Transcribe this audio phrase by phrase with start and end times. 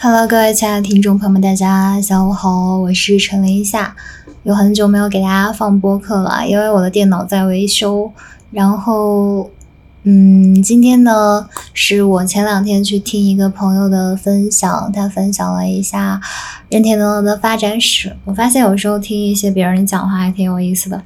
[0.00, 3.96] Hello，各位亲爱的听众朋友们，大家下午好，我是陈林夏。
[4.44, 8.12] 有很久没有给大家放播客了，因为我的电脑在维修。
[8.52, 9.50] 然后，
[10.04, 16.20] 嗯，今天呢，是我前两天去听一个朋友的分享，他分享了一下
[16.68, 18.14] 任天堂的发展史。
[18.24, 21.02] 我发现有时候听一些别人讲话还挺有意思的。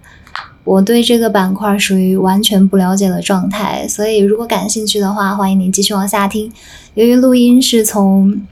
[0.64, 6.52] 我对这个板块属于完全不了解的状态，所以如果感兴趣的话，欢迎你继续往下听。
[6.92, 8.42] 由于录音是从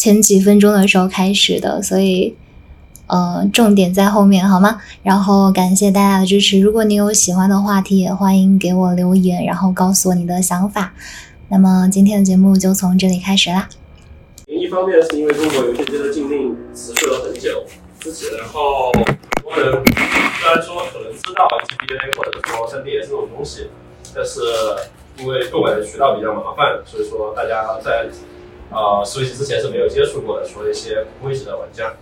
[0.00, 2.34] 前几分钟的时候开始的，所以，
[3.06, 4.80] 呃，重点在后面，好吗？
[5.02, 6.58] 然后感谢大家的支持。
[6.58, 10.94] 如果你有喜欢的话题，也欢迎给我留言，然后告诉我你的想法。
[11.50, 13.68] 那么今天的节目就从这里开始啦。
[14.46, 17.62] 一方面是因为中国游戏机的禁令持续了很久，
[18.00, 19.04] 之前，然后很
[19.44, 23.68] 多人虽然说可能知道 GBA 或者说 3DS 这种东西，
[24.14, 24.40] 但是
[25.18, 28.08] 因为购买的渠道比较麻烦，所以说大家在
[28.70, 31.92] 呃，Switch 之前是没有接触过的，除了一些不会级的玩家。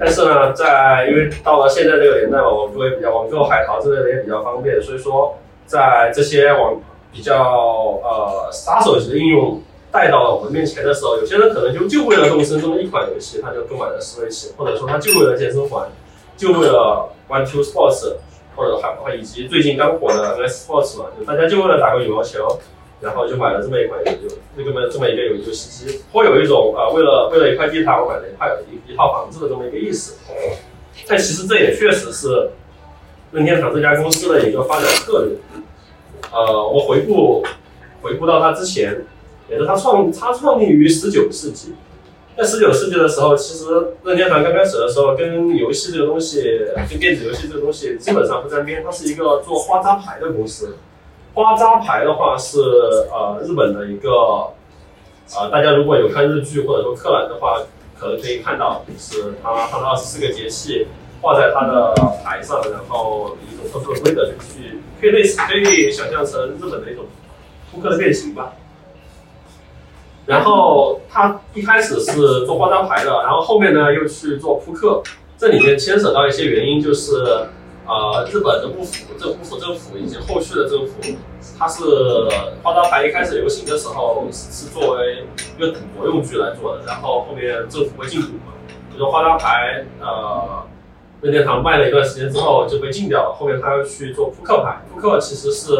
[0.00, 6.80] 但是呢，在因为到了现在这个年代嘛，网购也比较网购海淘之类的也比较方便，所以说在这些网
[7.12, 9.60] 比较呃杀手级的应用
[9.92, 15.86] 带到了我们面前的时候，有些人可能就就为了动森这么一款游戏，他就购买了 Switch，或者说他就为了健身环，
[16.36, 18.14] 就为了 One Two Sports，
[18.56, 22.58] 或者还以及最近刚火的 NS Sports 嘛，就大家就为了打个羽毛球。
[23.00, 30.16] 然后就买了这么一款游，那个这么一个游戏机，颇有一种啊，为了为了一块地毯，我买了一块一一套房子的这么一个意思。
[31.06, 32.50] 但其实这也确实是
[33.32, 35.36] 任天堂这家公司的一个发展策略。
[36.32, 37.44] 呃，我回顾
[38.00, 39.04] 回顾到它之前，
[39.50, 41.74] 也是它创它创立于十九世纪。
[42.36, 43.64] 在十九世纪的时候，其实
[44.04, 46.42] 任天堂刚开始的时候，跟游戏这个东西，
[46.90, 50.76] 跟电子游戏这个东西基本上不沾边，它是一个做花扎牌的公司。
[51.36, 52.58] 花扎牌的话是
[53.12, 54.08] 呃日本的一个，
[55.36, 57.58] 呃大家如果有看日剧或者说柯南的话，
[57.94, 60.86] 可能可以看到，是它它的二十四个节气
[61.20, 61.92] 画在它的
[62.24, 67.04] 牌上，然后一种特殊的规则去，可以类似可以想象成日本的一种
[67.70, 68.54] 扑克的变形吧。
[70.24, 75.02] 然后他一开始是做花扎牌的，然后后面呢又去做扑克，
[75.36, 77.48] 这里面牵扯到一些原因就是。
[77.86, 80.94] 呃，日本的幕府这幕府政府以及后续的政府，
[81.56, 81.84] 它是
[82.60, 85.24] 花刀牌一开始流行的时候是作为
[85.56, 88.52] 一个赌博用具来做的，然后后面政府会禁赌嘛，
[88.90, 90.66] 比如花刀牌，呃，
[91.20, 95.76] 任天堂卖了一段时间之后就被禁掉了，后面他又去做扑克牌，扑克其实是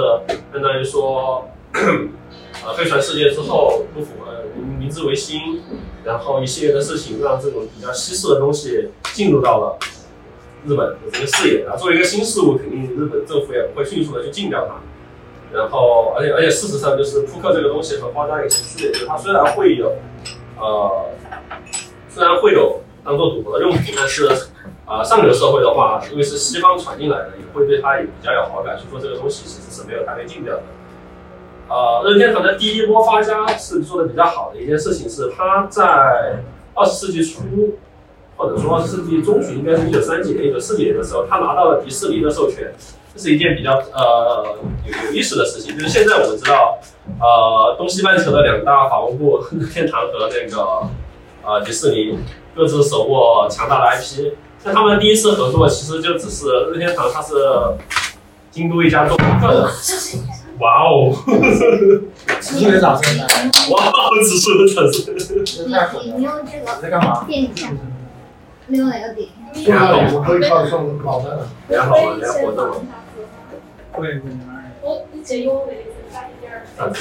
[0.52, 4.44] 相当于说，呃，飞船事件之后，幕府呃
[4.78, 5.60] 明治维新，
[6.04, 9.76] 然后一系列的事情让这种比较西式的东西进入到了。
[10.66, 14.74] 日本的这个视野啊，作为一个新事物，肯定日本政府也不会迅速的去禁掉它。
[15.56, 19.94] 然后，而且而且事实上，就是扑克这个东西和花扎有些区别，就是它虽然会有，
[20.58, 21.06] 呃，
[22.08, 24.28] 虽然会有当做赌博的用途，但是，
[24.84, 30.62] 啊，上流社会的话，因为是西方传进来的，也会对它也比较有好感，所以说这个东西其实是没有太被禁掉的。
[31.68, 36.42] 呃，任天堂的第一波发家是做的比较好的一件事情是，它在
[36.74, 37.78] 二十世纪初。
[38.36, 42.72] 或者说世纪中旬，应该是一九三几年、一九四几年的时候，他拿到了迪士尼的授权，
[43.14, 45.74] 这是一件比较呃有有意思的事情。
[45.74, 46.78] 就是现在我们知道，
[47.18, 49.40] 呃，东西半球的两大法务部，
[49.72, 50.88] 天堂和那个
[51.42, 52.18] 呃迪士尼，
[52.54, 54.32] 各自手握强大的 IP。
[54.64, 57.34] 那他们第一次合作，其实就只是任天堂，它是
[58.50, 59.16] 京都一家做。
[60.58, 61.12] 哇哦！
[62.40, 63.18] 指数的掌声！
[63.70, 63.92] 哇，
[64.24, 65.14] 指数的掌声！
[66.02, 67.26] 你你用这个在干嘛？
[68.66, 69.28] 没有哪个点。
[70.14, 71.46] 我可以告诉老的。
[71.68, 72.76] 良好了，良活动了。
[73.96, 74.20] 对。
[74.82, 75.72] 我一直用的
[76.12, 76.92] 大一点儿。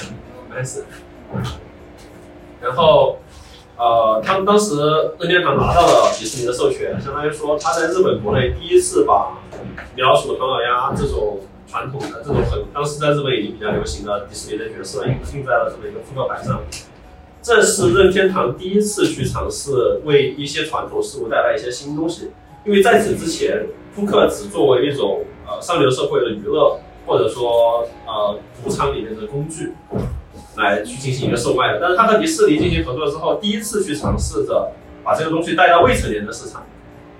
[0.49, 0.85] 没事。
[2.61, 3.19] 然后，
[3.77, 4.75] 呃，他们当时
[5.19, 9.37] 任天堂拿到了迪士尼的授权，相当于说他在日本国内第一次把
[9.95, 16.61] 鸟鼠唐老鸭这种传统的、这种很当时在日本已经比较流行的迪士尼的角色印印在了这么一个扑克牌上。
[17.45, 22.31] 这是任天堂第一次去尝试为一些传统事物带来一些新东西，
[22.65, 29.73] 因为在此之前，扑克只作为一种呃上流社会的娱乐，或者说呃赌场里面的工具，
[30.57, 31.79] 来去进行一个售卖的。
[31.79, 34.71] 但是他和迪士尼进行合作之后，第一次去尝试着
[35.03, 36.65] 把这个东西带到未成年的市场。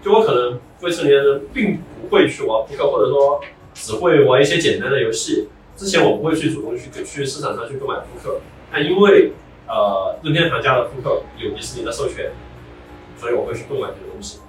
[0.01, 3.39] 就我可能未成年人并不会去玩扑克，或者说
[3.75, 5.49] 只会玩一些简单的游戏。
[5.77, 8.39] 之前我不会去主动去去市场上去购买扑克，
[8.71, 9.31] 但因为
[9.67, 12.31] 呃，任天堂家的扑克有迪士尼的授权，
[13.17, 14.39] 所以我会去购买这个东西。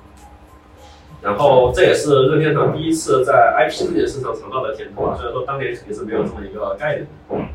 [1.23, 7.49] 然后这也是任天堂第一次在 IP 这件事上尝到的甜头啊，虽然说当年肯定是没有这么一个概念。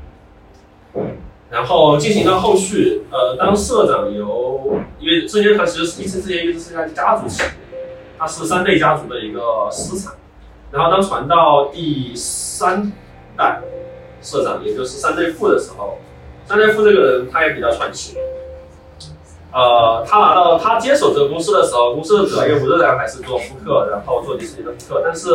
[1.50, 7.50] 然后进行到后续，呃，当社长由，因为任天堂其实是一直之前一直是一家家族企业，
[8.18, 10.14] 它是三内家族的一个私产。
[10.72, 12.92] 然后当传到第三
[13.38, 13.62] 代
[14.22, 15.98] 社长，也就是三内富的时候，
[16.52, 18.18] 三内富这个人他也比较传奇。
[19.54, 25.02] 呃，他拿到他接手这个公司的时候，公司的主要业务仍然还是做复刻，然后做迪士尼的复刻。
[25.02, 25.30] 但是，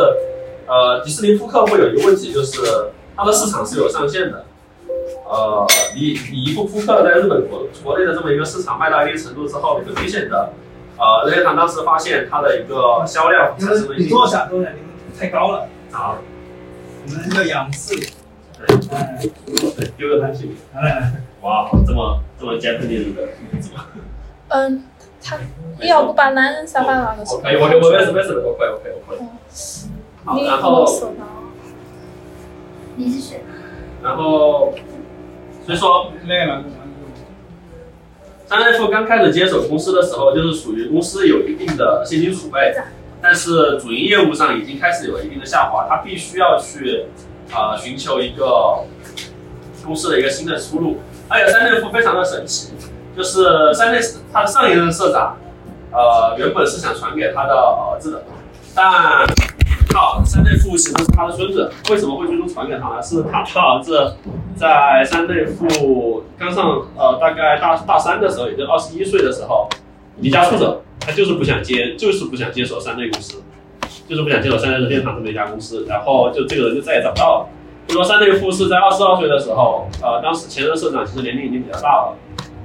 [0.67, 2.61] 呃，迪士尼复刻会有一个问题，就是
[3.15, 4.45] 它的市场是有上限的。
[5.27, 5.65] 呃，
[5.95, 10.51] 你你一部复刻在日本国国内的这么一个市场卖到一定程度之后，你很明显的，
[10.99, 16.17] 呃，任天堂当时发现它的一个销量产生了一你定坐下，坐下，你太高了，好，
[17.07, 18.16] 我们要仰视。
[18.57, 20.55] 对，丢个弹性。
[20.73, 23.27] 哎，哇，这么这么 Japanese 的，
[24.49, 24.83] 嗯，
[25.23, 25.37] 他
[25.79, 27.35] 你要不把男人沙发拿过去？
[27.35, 29.19] 我可以，我我没事没事，我可以我可以我可以。
[30.25, 31.13] 好，然后。
[32.99, 33.43] 你是谁？
[34.01, 34.73] 然后，
[35.63, 36.63] 所以说那个男，
[38.47, 42.73] 张大夫刚开始接手公司的时候，就是属于公司有一定的现金储备，
[43.21, 47.05] 但是主营业务上已经开始有一定的下滑，他必须要去、
[47.53, 48.83] 呃寻求一个
[49.85, 50.97] 公司的一个新的出路。
[51.29, 52.71] 而且三内富非常的神奇，
[53.15, 53.99] 就是三内
[54.31, 55.35] 他的上一任社长，
[55.91, 58.23] 呃，原本是想传给他的儿子的，
[58.73, 59.27] 但
[59.89, 63.01] 靠三内富其实是他的孙子，为什么会最终传给他呢？
[63.01, 64.15] 是他他儿子
[64.55, 69.67] 在三内富刚上呃大概大大三的时候，也就二十一岁的时候
[70.19, 73.43] 离家出走，他就是不想接，就是不想接手三内公司，
[74.07, 77.49] 就是不想接手三内任天堂这么一家公司，然后就这个人就再也找不到了。
[77.87, 82.15] 就说三内富是在二十二岁的时候，呃，当时前任社长其实年龄已经比较大了，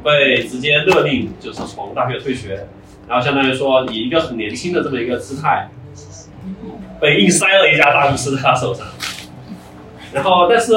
[0.03, 2.67] 被直接勒令就是从大学退学，
[3.09, 5.69] 然后相当于说以一个很年轻的这么一个姿态，
[7.01, 8.87] 被硬塞了一家大公司在他手上。
[10.13, 10.75] 然后，但是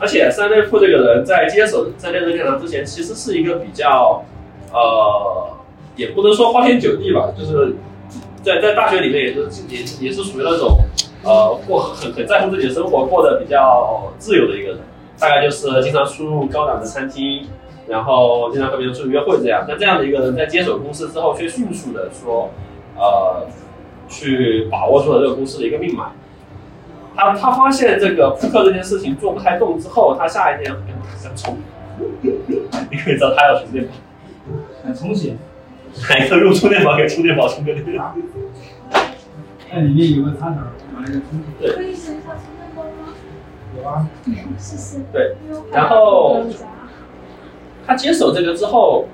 [0.00, 4.24] 而且三内富这个人在接手在任天堂之前，其实是一个比较
[4.72, 5.56] 呃，
[5.96, 7.76] 也不能说花天酒地吧，就是
[8.42, 10.80] 在在大学里面也是也也是属于那种
[11.22, 14.80] 呃过很很在乎自己的生活，过得比较自由的一个人，
[15.18, 17.46] 大概就是经常出入高档的餐厅，
[17.86, 19.64] 然后经常和别人出去约会这样。
[19.68, 22.50] 那这样的一个人在接手公司之后，却迅速的说
[22.96, 23.46] 呃
[24.08, 26.04] 去把握住了这个公司的一个命脉。
[27.14, 30.74] 他他发现这个扑克这件事情做不太动之后，他下一件
[31.16, 31.58] 想冲，
[32.20, 33.92] 你可以知道他要充电宝，
[34.84, 35.36] 哎，重写。
[36.08, 37.84] 买一个用充电宝给充电宝充个电。
[39.72, 40.56] 那里面有个插头，
[40.94, 41.72] 拿一个充电。
[41.74, 43.14] 可以省下充电宝吗？
[43.76, 44.06] 有啊。
[44.58, 44.98] 谢谢。
[45.12, 45.34] 对，
[45.70, 46.44] 然后
[47.86, 49.06] 他接手这个之后，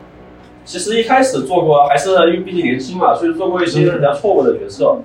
[0.65, 4.99] 其实一开始做过，还是因为毕竟年轻嘛，所以做过一些比较错误的角色。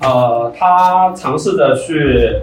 [0.00, 2.42] 呃，他尝试着去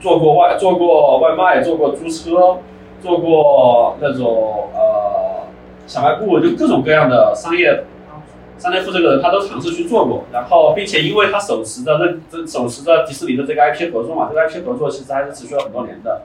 [0.00, 2.58] 做过外做过外卖，做过租车，
[3.02, 5.46] 做过那种呃
[5.86, 7.84] 小卖部，就各种各样的商业。
[8.56, 16.22] 三内富这个人他都尝试去做过，然后并且因为他手持着那这手持着迪士尼的这个 IP 合作嘛，这个 IP 合作其实还是持续了很多年的，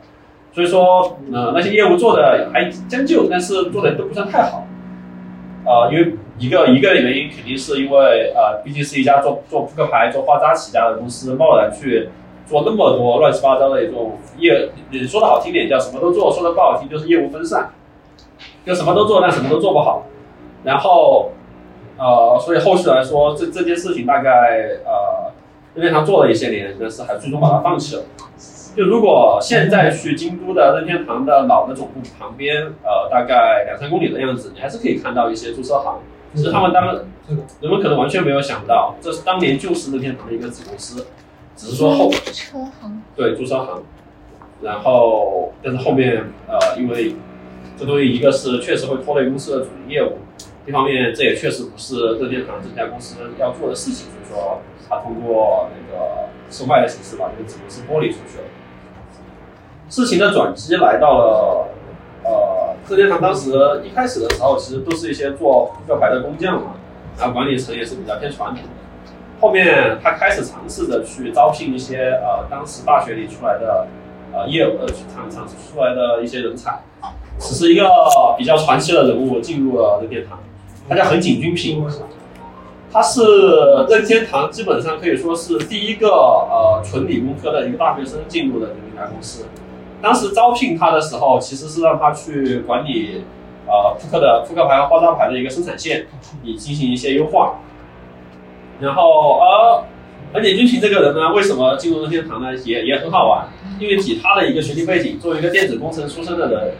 [0.53, 4.67] 所以说呃那些业务做的还将就，但是做的都不算太好。
[5.65, 12.09] 呃，因为一个一个原因肯定是因为呃，毕竟是一家做做扑克牌、做花扎起家的公司，贸然去
[12.45, 17.71] 做那么多乱七八糟的一种业，你说的好听点叫什么都做，说的不好听就是业务分散，
[18.65, 20.05] 就什么都做，但什么都做不好。
[20.63, 21.31] 然后
[21.97, 25.31] 呃，所以后续来说，这这件事情大概呃，
[25.73, 28.03] 任天堂做了一些年，但是还最终把它放弃了。
[28.75, 35.99] 就如果现在去京都的任天堂的老的总部旁边，呃，大概两三公里的样子，你还是可以看到一些租车行。
[36.35, 36.95] 其实他们当
[37.27, 41.07] 这个人们可能完全没有想到，这是当年就是任天堂的一个子公司，
[41.55, 43.83] 只是说后车行，对租车行，
[44.61, 47.15] 然后但是后面呃，因为
[47.79, 50.17] 这东西一个是确实会拖累公司的主营业务，
[50.67, 58.43] 一方面这也确实不是任天堂这家公司要做的事情，所以说他通过那个售卖的形式把这个子公司剥离出去了。
[59.87, 61.69] 事情的转机来到了，
[62.25, 63.49] 呃，任天堂当时
[63.85, 66.73] 一开始的时候，其实都是一些做扑克牌的工匠嘛，
[67.17, 68.69] 然后管理层也是比较偏传统的。
[69.39, 73.87] 后面他开始尝试着去招聘一些呃当时大学里出来的
[74.33, 76.81] 呃业务呃尝尝试出来的一些人才，
[77.39, 77.89] 只是一个
[78.37, 80.39] 比较传奇的人物进入了任天堂，
[80.87, 81.83] 他叫横井军平，
[82.91, 83.21] 他是
[83.89, 89.45] 任天堂基本上可以说是第一个呃纯理工科的一个大学生进入的这么一家公司。
[90.01, 93.23] 当时招聘他的时候，其实是让他去管理
[93.67, 96.07] 呃扑克的扑克牌和花扎牌的一个生产线，
[96.43, 97.59] 以进行一些优化。
[98.79, 99.83] 然后呃，
[100.33, 102.55] 而且军平这个人呢，为什么进入任天堂呢？
[102.63, 106.73] 也也很好玩，因为以他的一个学历背景，作为一个电子工程出身的人，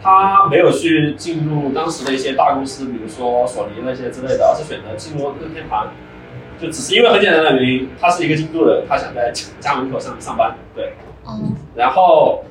[0.00, 5.88] 他没有去进入当时的一些大公司，比如说索尼那些之类的，而是选择进入任天堂，
[6.60, 10.92] 就只是因为很简单的原因，他是一个京都人，他想在家门口上上班，对。
[11.24, 11.38] 哦，
[11.74, 12.44] 然后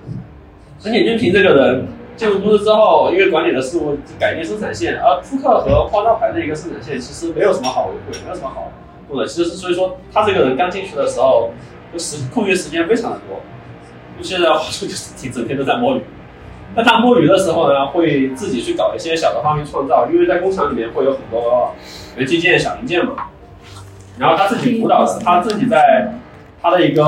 [0.80, 8.72] 横井军平这个人进入公司之后，因为管理的事务改变生产线，而扑克和花招牌的一个生产线其实没有什么好维护，没有什么好
[9.10, 9.28] 做的。
[9.28, 11.52] 其实所以说他这个人刚进去的时候，
[11.92, 13.40] 就时空余时间非常的多。
[14.18, 16.02] 就现在好处就是挺整天都在摸鱼。
[16.78, 21.74] 那他摸鱼的时候呢，会自己去搞一些小的发明创造，因为在工厂里面会有很多
[22.16, 23.14] 元器件、小零件嘛。
[24.20, 26.14] 然后他自己辅导的，他自己在
[26.62, 27.04] 他的一个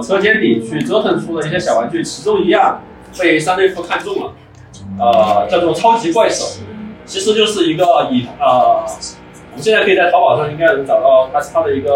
[0.00, 2.80] 车间里去折腾出了一些小玩具，其中一样
[3.18, 4.32] 被三内夫看中了，
[5.00, 6.44] 呃，叫做超级怪手，
[7.04, 8.84] 其实就是一个以呃，
[9.50, 11.90] 我们现在可以在淘宝上应该能找到它是它的一个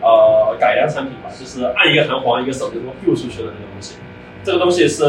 [0.00, 3.94] 呃改良产品吧，就是按一个弹簧，一个手就能飞出去的那个东西。
[4.46, 5.02] 这个东西是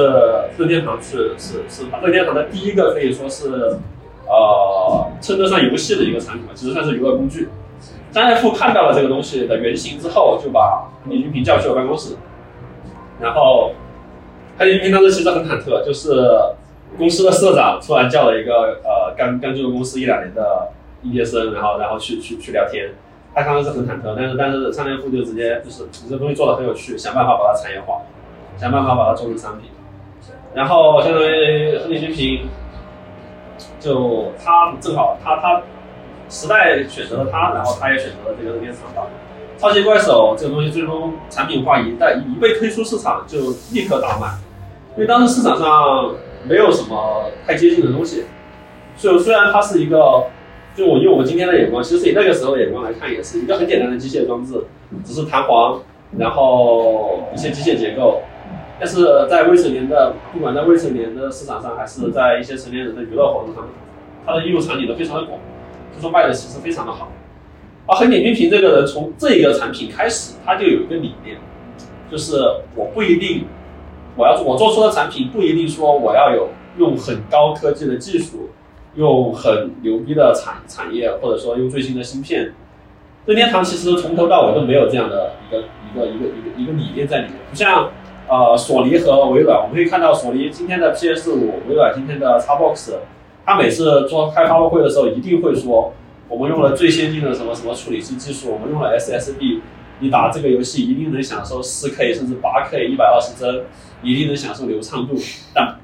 [0.57, 3.77] 任天堂是是是任天堂的第一个可以说是
[4.25, 7.47] 呃称得上游戏的一个产品吧，其实算是娱乐工具。
[8.11, 12.15] 张爱富看到了这个东西的原型之后，就把李云平叫去了办公室，
[13.21, 13.73] 然后
[14.57, 16.15] 李云平当时其实很忐忑，就是
[16.97, 20.69] 公司的社长突然叫了一个呃刚刚进入公司一两年的
[21.03, 22.89] 应届生，然后然后去去去聊天，
[23.35, 28.01] 他刚开始很忐忑，但是但是张爱富就直接就是你这东西做的很有趣，想办法把它产业化。
[28.57, 29.69] 想办法把它做成商品，
[30.53, 32.47] 然后相当于李云平，
[33.79, 35.61] 就他正好他他
[36.27, 39.07] 时代选择了他，然后他也选择了这个任天堂吧。
[39.59, 43.37] 超级怪手这个东西最终产品化一旦一被推出市场，就
[43.71, 44.27] 立刻大卖，
[44.95, 48.25] 因为当时市场上没有什么太接近的东西，
[48.97, 50.25] 就虽然它是一个，
[50.75, 54.65] 就我用我今天的眼光，其实以那个时候眼光来看，也是一个很简单的机械装置，
[55.03, 55.81] 只是弹簧，
[56.17, 58.21] 然后一些机械结构。
[58.79, 63.67] 但是在未成年的，不管在未成年的市场上，还是在一些成年人的娱乐活动上，
[64.25, 65.39] 它的应用场景都非常的广，
[65.95, 67.11] 就说卖的其实非常的好。
[67.87, 71.37] 而横井军平这个人从这个产品开始，他就有一个理念，
[72.11, 72.37] 就是
[72.75, 73.45] 我不一定
[74.15, 78.49] 我要我做出的产品不一定说我要有用很高科技的技术，
[78.95, 82.53] 用很牛逼的产产业，或者说用最新的芯片。
[83.25, 87.89] 任天堂其实从头到尾都没有这样的一个一个一个一个一个理念在里面，不像。
[88.29, 92.91] 呃，索尼和微软，我们可以看到索尼今天的 PS 五，微软今天的 Xbox，
[93.45, 95.93] 它每次做开发布会的时候，一定会说，
[96.27, 99.61] 我们用了最先进的什么什么处理器技术，我们用了 SSD，
[99.99, 103.63] 你打这个游戏一定能享受 4K 甚至 8K 一百二十帧，
[104.03, 105.15] 一定能享受流畅度。
[105.53, 105.77] 但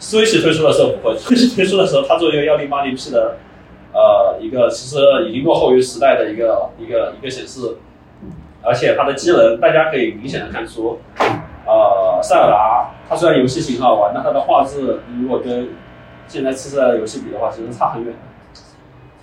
[0.00, 3.36] Switch 推出的时候不会，Switch 推出的时候，它做一个幺零八零 P 的，
[3.92, 4.96] 呃，一个其实
[5.28, 7.76] 已经落后于时代的一个一个一个显示。
[8.64, 11.00] 而且它的机能，大家可以明显的看出，
[11.72, 15.70] 呃，塞尔达它虽然游戏型好玩，但它的画质如果跟
[16.28, 18.14] 现在次世代的游戏比的话，其实差很远。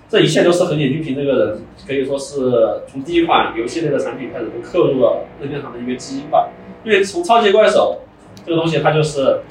[0.10, 6.50] 这一切都是横井军平这个人可以说是从第一款游戏类的产品开始就刻入了任天堂的一个基因吧。
[6.84, 8.00] 因为从超级怪手
[8.44, 9.42] 这个东西，它就是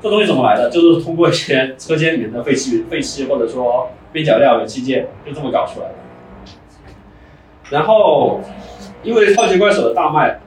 [0.00, 0.70] 这东西怎么来的？
[0.70, 5.94] 就是通过一些车间里面的废弃废弃或者说边角料元器件，就这么搞出来的。
[7.70, 8.40] 然后。
[9.02, 10.38] 因为超级怪手的大卖，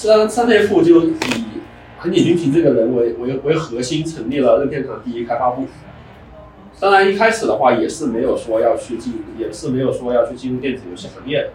[0.00, 1.14] 三三内富就以
[1.98, 5.66] 横井军平这个人为为为核心成立了任天堂第一开发部。
[6.80, 11.50] 当然一开始的话也是没有说要去进，也是没有说要去进入电子游戏行业的。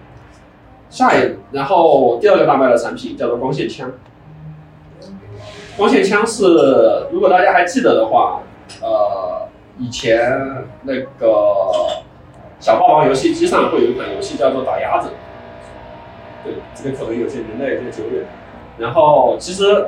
[0.91, 3.91] 下一，然后第二个大卖的产品叫做光线枪。
[5.75, 6.43] 光线枪是，
[7.11, 8.43] 如果大家还记得的话，
[8.79, 9.47] 呃，
[9.79, 11.87] 以前那个
[12.59, 15.09] 小霸王游戏机上会有一款游戏叫做打鸭子。
[16.45, 18.23] 对，这个可能有些年代有些久远。
[18.77, 19.87] 然后其实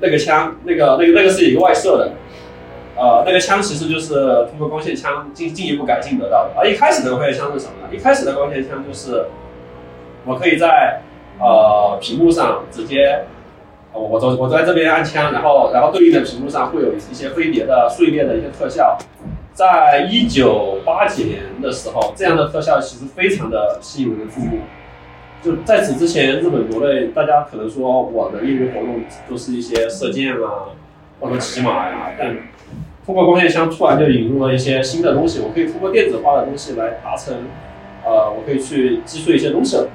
[0.00, 2.12] 那个枪，那个那个那个是一个外设的，
[2.96, 6.50] 呃，那个枪其实就是通过光线枪进进一步改进得到的。
[6.56, 7.94] 而一开始的光线枪是什么呢？
[7.94, 9.26] 一开始的光线枪就是
[10.26, 11.00] 我可以在
[11.38, 13.24] 呃屏幕上直接，
[13.92, 18.98] 我我我在这边按枪，然后然后对应的屏幕上会有一些飞碟的碎裂的一些特效。
[19.52, 24.58] 在一九八几年的时候，这样的特效其实非常的吸引人注目。
[25.42, 30.76] 就在此之前，日本国内大家可能说我的业余活动都是一些射箭啊，
[31.18, 32.12] 或者骑马呀。
[32.18, 32.36] 但
[33.06, 37.34] 通过光线枪突然就引入了一些新的东西，我可以通过电子化的东西来达成，
[38.04, 39.88] 呃，我可以去击碎一些东西了，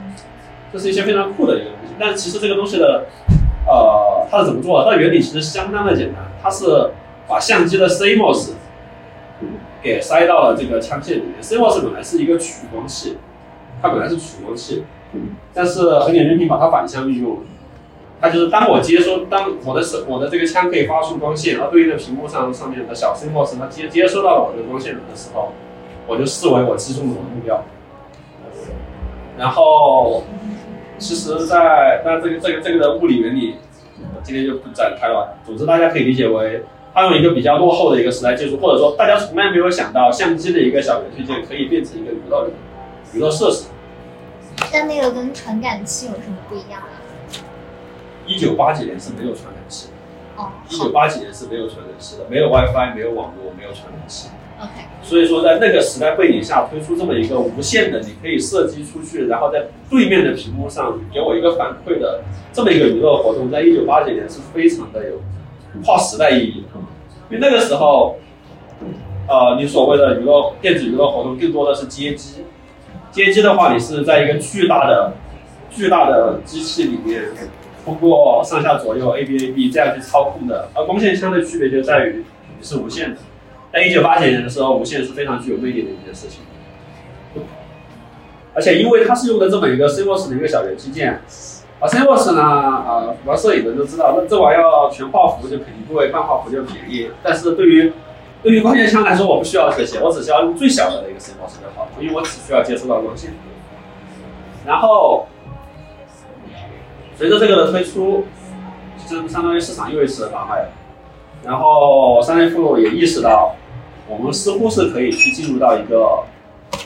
[0.74, 1.94] 这是一些非常酷的一个东西。
[2.00, 3.06] 但其实这个东西的，
[3.68, 4.86] 呃，它是怎么做的？
[4.86, 6.90] 它的原理其实相当的简单，它是
[7.28, 8.54] 把相机的 CMOS
[9.84, 11.36] 给塞到了这个枪械里面。
[11.40, 13.18] CMOS 本来是一个取光器，
[13.80, 14.84] 它本来是取光器。
[15.54, 17.40] 但是横井军平把它反向运用，
[18.22, 25.52] 它就是当我接收，当我的手我的这个枪可以发出光线，然后对应的屏幕上上面的小 CMOS 它接接收到了我的光线的时候，
[26.08, 27.64] 我就视为我击中了我的目标。
[29.38, 30.24] 然后，
[30.98, 33.56] 其实在，那这个这个这个的物理原理，
[34.00, 35.38] 我今天就不展开了。
[35.46, 42.48] 总之，大家可以理解为，它用一个比较落后的一个时代技术，或者说大家从来没有想到，相机的一个小元器件可以变成一个娱乐
[43.14, 43.66] 娱乐设施。
[44.76, 47.00] 但那个跟传感器有什么不一样啊？
[48.28, 54.28] 一九八几年是没有传感器的，哦，一九八几年是没有传感器的，没有 WiFi，没有网络，没有传感器。
[54.60, 65.22] OK，所以说，在那个时代背景下推出这么一个无线的，你可以射击出去，然后在对面的屏幕上给我一个反馈的这么一个娱乐活动，在一九八几年是非常的有
[65.86, 66.80] 跨时代意义的。
[67.30, 68.18] 因为那个时候，
[69.30, 72.44] 呃，你所谓的娱乐电子娱乐活动更多的是街机，
[73.16, 75.14] 街机的话，你是在一个巨大的
[75.72, 77.24] 巨大的机器里面，
[77.86, 82.26] 通过上下左右 A B A B 这样去操控的，而光线枪的区别就在于
[82.60, 83.18] 你是无线的。
[83.72, 86.42] 在一九八几年的时候，无线是非常具有魅力的一件事情，
[88.54, 91.22] 而且因为它是用的这么一个 CMOS 的一个小元器件，
[91.80, 97.10] 而 CMOS 呢，啊，玩摄影的都知道，那这玩意儿全画幅就肯定贵，半画幅就便宜。
[97.24, 97.94] 但是对于
[98.46, 103.34] 对于光线枪来说，我不需要这些，我只需要用最小的那个 CMOS 就好，因为我只需要接触到光线。
[104.68, 105.26] 然后
[107.18, 108.24] 随着这个的推出，
[109.10, 110.70] 就相当于市场又一次的发卖了。
[111.44, 113.56] 然后三联富也意识到，
[114.08, 116.24] 我们似乎是可以去进入到一个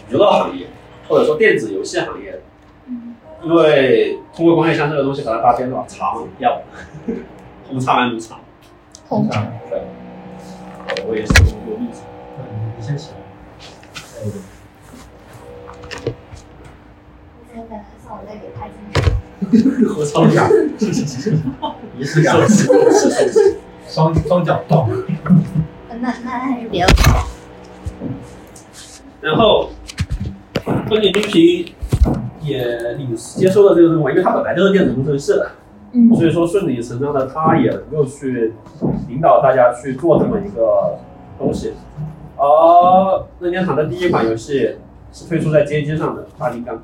[0.10, 0.66] 娱乐行业，
[1.10, 2.40] 或者说电子游戏行业，
[3.44, 6.62] 因为通过光线枪这个东西把它搭边了，长要
[7.68, 8.40] 红长蓝绿长，
[9.10, 9.28] 红
[9.70, 9.82] 对，
[11.08, 11.32] 我也是
[11.68, 12.02] 有绿长。
[12.78, 13.18] 你先起来。
[17.48, 20.50] 之前本来像我在给拍进去，合操一下，
[21.98, 22.36] 仪式感，
[23.88, 24.90] 双双脚动。
[25.90, 26.90] 那那还是别了。
[29.22, 29.72] 然后
[30.88, 31.74] 关键军平
[32.42, 35.52] 也领接收了这个任务，因为他本来就是电子工程师的，
[36.16, 38.54] 所以说顺理成章的他也能够去
[39.08, 40.98] 引导大家去做这么一个
[41.38, 41.74] 东西。
[42.38, 44.76] 而任天堂的第一款游戏
[45.12, 46.76] 是推出在街机上的《大金刚》，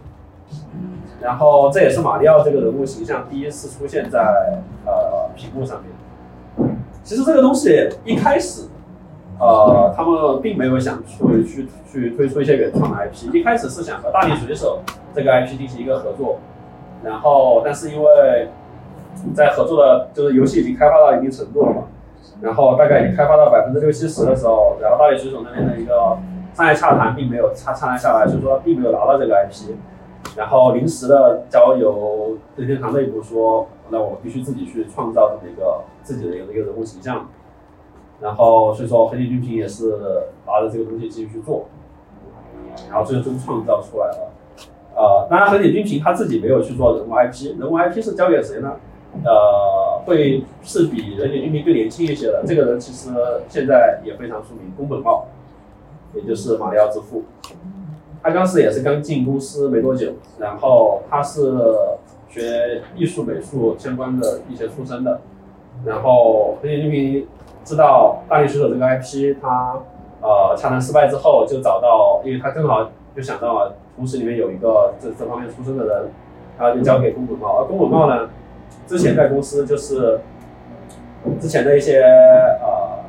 [1.22, 4.20] 然后这也是马里奥这个人物形象第一次出现在
[4.86, 6.76] 呃屏幕上面。
[7.04, 8.68] 其实这个东西一开始，
[9.40, 14.82] 呃，他们并没有想去去去推出一些原创的 IP，一开始是想和大力水手
[15.14, 16.40] 这个 IP 进行一个合作，
[17.04, 18.50] 然后但是因为
[19.34, 21.84] 在合作的，就是游戏已经开发到一定程度了嘛，
[22.42, 26.18] 然后大概已经开发到百分之六七十的时候，然后大力水手那边的一个
[26.54, 29.74] 商业洽谈并没有洽洽谈下来，所以说并没有拿到这个 IP，
[30.38, 37.28] 然后临时的交由任天堂内部说，那我必须自己去创造这么一个自己的一个一个人物形象，
[38.22, 39.98] 然后所以说黑井军平也是
[40.46, 41.66] 拿着这个东西继续去做，
[42.90, 44.32] 然后最终创造出来了。
[44.96, 48.74] 呃，当然横井军平他自己没有去做人物 IP，人物 IP 是交给谁呢？
[49.24, 52.44] 呃，会是比横井军平更年轻一些的。
[52.46, 53.10] 这个人其实
[53.48, 55.28] 现在也非常出名，宫本茂，
[56.14, 57.24] 也就是马里奥之父。
[58.22, 61.54] 他当时也是刚进公司没多久，然后他是
[62.28, 65.22] 学艺术美术相关的一些出身的，
[65.86, 67.28] 然后横井军平
[67.64, 69.80] 知道大力水手这个 IP，他
[70.22, 76.10] 呃洽谈失败之后就找到，因为他正好就想到了公司里面有一个这这方面出身的人，
[76.58, 78.28] 然后就交给宫本茂，而宫本茂呢，
[78.88, 80.20] 之前在公司就是
[81.40, 83.04] 之前的一些呃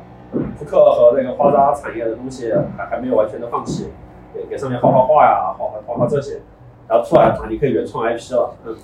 [0.57, 3.89] 扑克和那个花扎产业的东西还还没有完全的放弃，
[4.33, 6.41] 给给上面画画画呀，画画画画这些，
[6.87, 8.75] 然后出来啊你可以原创 IP 了，嗯，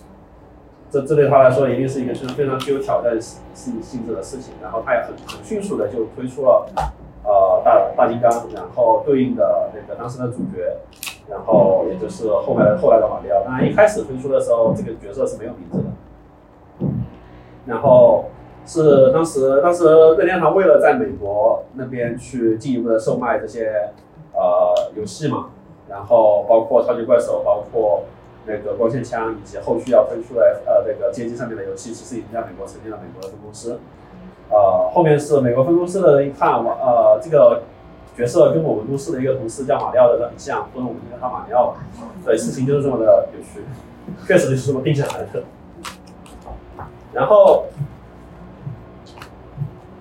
[0.92, 6.68] 这这对他来说一定是一个非常非常具有挑战性性质的事情，然后他也很很迅速的就推出了
[7.24, 10.78] 呃大大金刚，然后对应的那个当时的主角，
[11.30, 13.42] 然后也就是后来后来的马里奥。
[13.44, 15.86] 当然一开始推出的时候，这个角色是没有名字的，
[17.66, 18.26] 然后
[18.66, 19.86] 是当时当时
[20.18, 23.90] 任天堂为了在美国那边去进一步的售卖这些
[24.34, 25.50] 呃游戏嘛，
[25.90, 28.04] 然后包括超级怪兽，包括
[28.46, 33.80] 那个光线枪，以及后续要推出的呃那个街机上面的游戏，其实已经在美国成立了美国的分公司。
[34.50, 37.64] 呃，后面是美国分公司的人一看，我呃这个
[38.16, 41.76] 角色跟我们公司的一个同事叫马里奥的人很像，所以我们叫他马里奥。
[42.26, 43.66] 对，事情就是这么的有趣，
[44.28, 45.44] 确实就是这么定下来的。
[47.14, 47.66] 然后，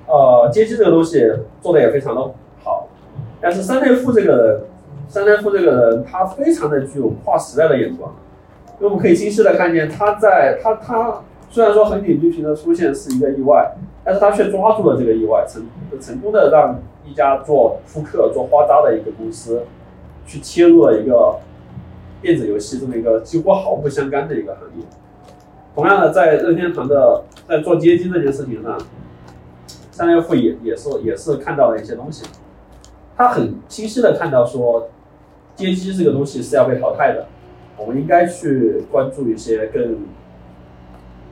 [0.07, 2.23] 呃，街机这个东西做的也非常的
[2.65, 2.89] 好，
[3.41, 4.63] 但是山内富这个人，
[5.09, 8.15] 山内富这个人他非常的具有跨时代的眼光，
[8.79, 15.63] 因为我们可以清晰的看见他在他他虽然说横井军平的出现是一个意外，但是他却抓住了这个意外，成
[16.01, 19.65] 成功的让一家做扑克、做花扎的一个公司，
[20.27, 21.37] 去切入了一个
[22.23, 24.87] 电子游戏这么一个几乎毫不相干的一个行业。
[25.75, 28.79] 同样的，在任天堂的在做街机这件事情上，
[29.91, 32.25] 三月富也也是也是看到了一些东西，
[33.17, 34.89] 他很清晰的看到说，
[35.57, 37.27] 街机这个东西是要被淘汰的，
[37.79, 40.07] 我们应该去关注一些更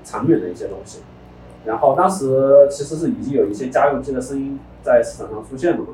[0.03, 1.01] 长远的一些东西。
[1.67, 5.89] 然后当时其实是已经有一些家用机的声音在市场上出现了嘛，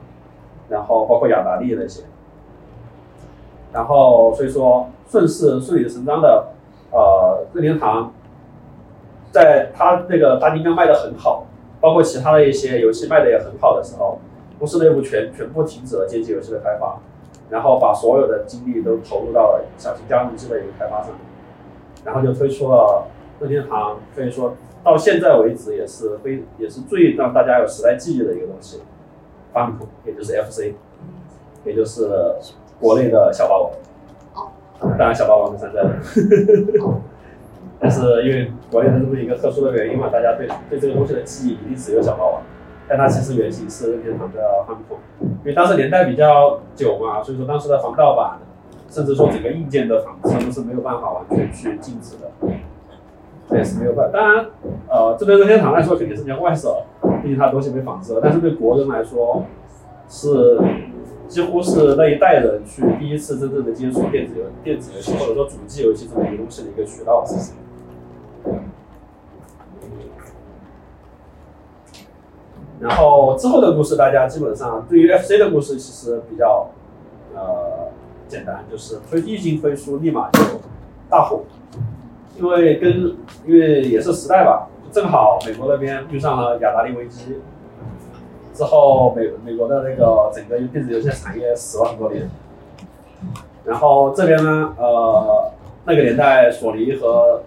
[0.68, 2.04] 然后包括雅达利那些，
[3.72, 6.50] 然后所以说顺势顺理成章的，
[6.92, 8.12] 呃，任天堂
[9.36, 11.44] 在它那个大金刚卖的很好，
[11.78, 14.18] 包括其他的一些游戏卖的也很好的时候，
[14.58, 16.98] 公司内部全全部停止了街机游戏的开发，
[17.50, 21.10] 然后把所有的精力都投入到了小型家用机的一个开发上，
[22.02, 23.06] 然后就推出了
[23.38, 28.80] 任天堂可以说到现在为止也是非也是最让大家有时代记忆的一个东西，
[29.52, 30.72] 发米通，也就是 FC，
[31.66, 32.08] 也就是
[32.80, 33.70] 国内的小霸王。
[34.80, 35.90] 当然，小霸王是山寨的。
[37.78, 42.40] 但是因为国内的这么一个特殊的原因嘛，大家对对这个东西的记忆一定只有小霸王，
[42.88, 48.38] 但它其实原型是任天堂的发米通，因为当时年代比较久嘛，所以说当时的防盗版，
[48.88, 52.56] 甚至说整个硬件的仿制都是没有办法完全去禁止的，
[53.48, 54.18] 这也是没有办法。
[54.18, 54.46] 当然，
[54.88, 56.68] 呃，这对任天堂来说肯定是件坏事，
[57.22, 59.44] 毕竟它东西被仿制了，但是对国人来说
[60.08, 60.58] 是。
[61.28, 67.24] 几乎是那一代人去第一次真正的接触电子游电子游戏或者说主机游戏这么一个东西的一个渠道。
[67.26, 67.50] 是
[72.80, 76.68] 然后之后的故事，大家基本上对于 FC 的故事其实比较
[77.34, 77.88] 呃
[78.28, 80.40] 简单，就是推一经推出立马就
[81.08, 81.44] 大火，
[82.36, 87.40] 因为跟因为也是时代吧，正好美国那边遇上了雅达利危机。
[88.52, 92.26] 之后，美美国的那个整个电子游戏产业死了很多年，
[93.64, 95.52] 然后这边呢，呃，
[95.84, 97.42] 那个年代索尼和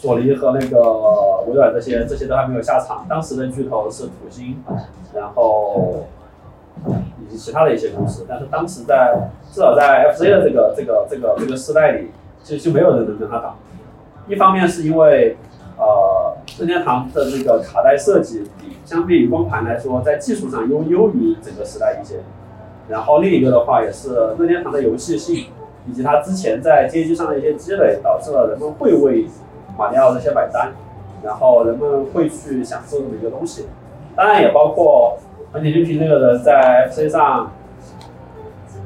[0.00, 4.64] 索尼和那个微软这些这些都还没有下场，当时的巨头是土星，
[5.14, 6.06] 然后
[6.88, 12.08] 以及其他的一些公司，但是当时在至少在 FC 的这个这个这个这个时代里，
[12.42, 13.54] 就就没有人能跟他打，
[14.26, 15.36] 一方面是因为
[15.76, 18.48] 呃任天堂的那个卡带设计。
[18.86, 22.16] 相比于光盘来说，在技术上优优于整个时代一些。
[22.88, 25.46] 然后另一个的话，也是任天堂的游戏性，
[25.86, 29.26] 以及它之前在街机上的一些积累，导致了人们会为
[29.80, 30.72] 马里奥这些买单，
[31.22, 33.66] 然后人们会去享受这么一个东西。
[34.14, 35.16] 当然也包括
[35.50, 37.50] 横井军平那个人在 FC 上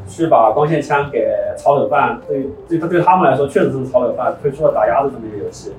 [0.06, 5.72] 去把光线枪给炒冷饭，对对对他们来说确实是炒冷饭，推出了打鸭子这么一个游戏。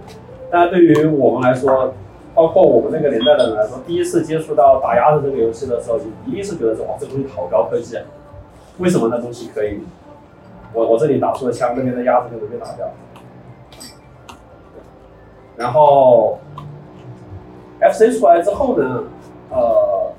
[0.51, 1.93] 但是对于我们来说，
[2.34, 7.97] 包括我们那个年代的人来说，第一次接触到打鸭子这个游戏的时候，就一定是觉得说，哇，这东西好高科技！
[8.80, 9.80] 为什么那东西可以？
[10.73, 12.86] 我我这里打出了枪，那边的鸭子就能被打掉。
[15.57, 16.39] 然后
[17.79, 19.03] ，FC 出来之后呢，
[19.51, 20.11] 呃，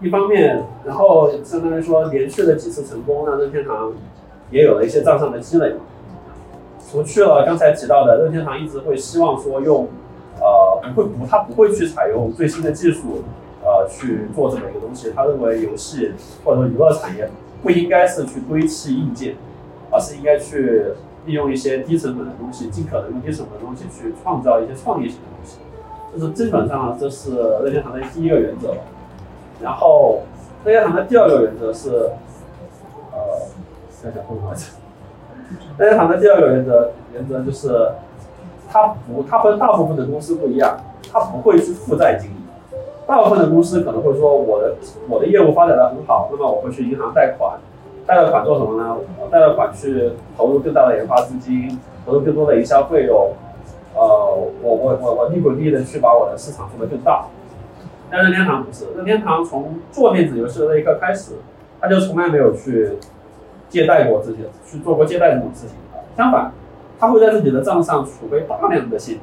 [0.00, 3.92] 一方面，然后相当于说连续的几次成功，让任天堂
[4.50, 5.74] 也有了一些账上的积累。
[6.90, 9.88] 除去了刚才提到的，任天堂一直会希望说用。
[10.40, 13.22] 呃，不会不，他不会去采用最新的技术，
[13.62, 15.12] 呃，去做这么一个东西。
[15.14, 16.12] 他认为游戏
[16.44, 17.30] 或者说娱乐产业
[17.62, 19.36] 不应该是去堆砌硬件，
[19.92, 20.86] 而是应该去
[21.26, 25.58] 利用一些低成本的东西，尽可能用低成本的东西去创造一些创意性的东西。
[26.12, 27.32] 这是基本上这是
[27.64, 28.74] 任天堂的第一个原则。
[29.60, 30.22] 然后
[30.64, 32.10] 任天堂的第二个原则是，
[33.12, 33.46] 呃，
[33.90, 34.64] 想想说什么来着？
[35.78, 37.90] 任天堂的第二个原则原则就是。
[38.66, 40.76] 它不，它和大部分的公司不一样，
[41.12, 42.36] 它不会去负债经营。
[43.06, 44.74] 大部分的公司可能会说，我的
[45.08, 47.56] 我的业务发展的很好，那么我会去银行贷款，
[48.06, 48.96] 贷了款做什么呢？
[49.30, 53.32] 贷了款去投入更大的研发资金，投入更多的营销费用，
[53.94, 57.26] 呃，我我我我利滚利的去把我的市场做得更大。
[58.10, 61.32] 但任天堂不是，任天堂从做电子游戏的那一刻开始，
[61.80, 62.98] 他就从来没有去
[63.68, 65.76] 借贷过自己，去做过借贷这种事情，
[66.16, 66.52] 相反。
[66.96, 69.22] 他会在自己的账上储备大量的现金，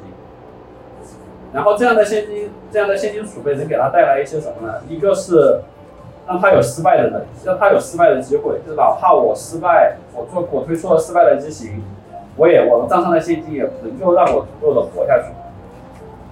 [1.54, 4.74] 然后这样的现金，这样的现金储备能给他带来一些什么呢？
[4.90, 5.62] 一个是
[6.32, 11.84] 让他有失败的能，让他有失败的机会，就是哪怕我失败，我做我推出了失败的机型，
[12.38, 15.26] 我也我的账上的现金也能够让我足够的活下去。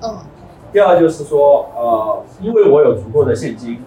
[0.04, 0.16] 嗯。
[0.72, 3.84] 第二就是说，呃，因为我有足够的现金，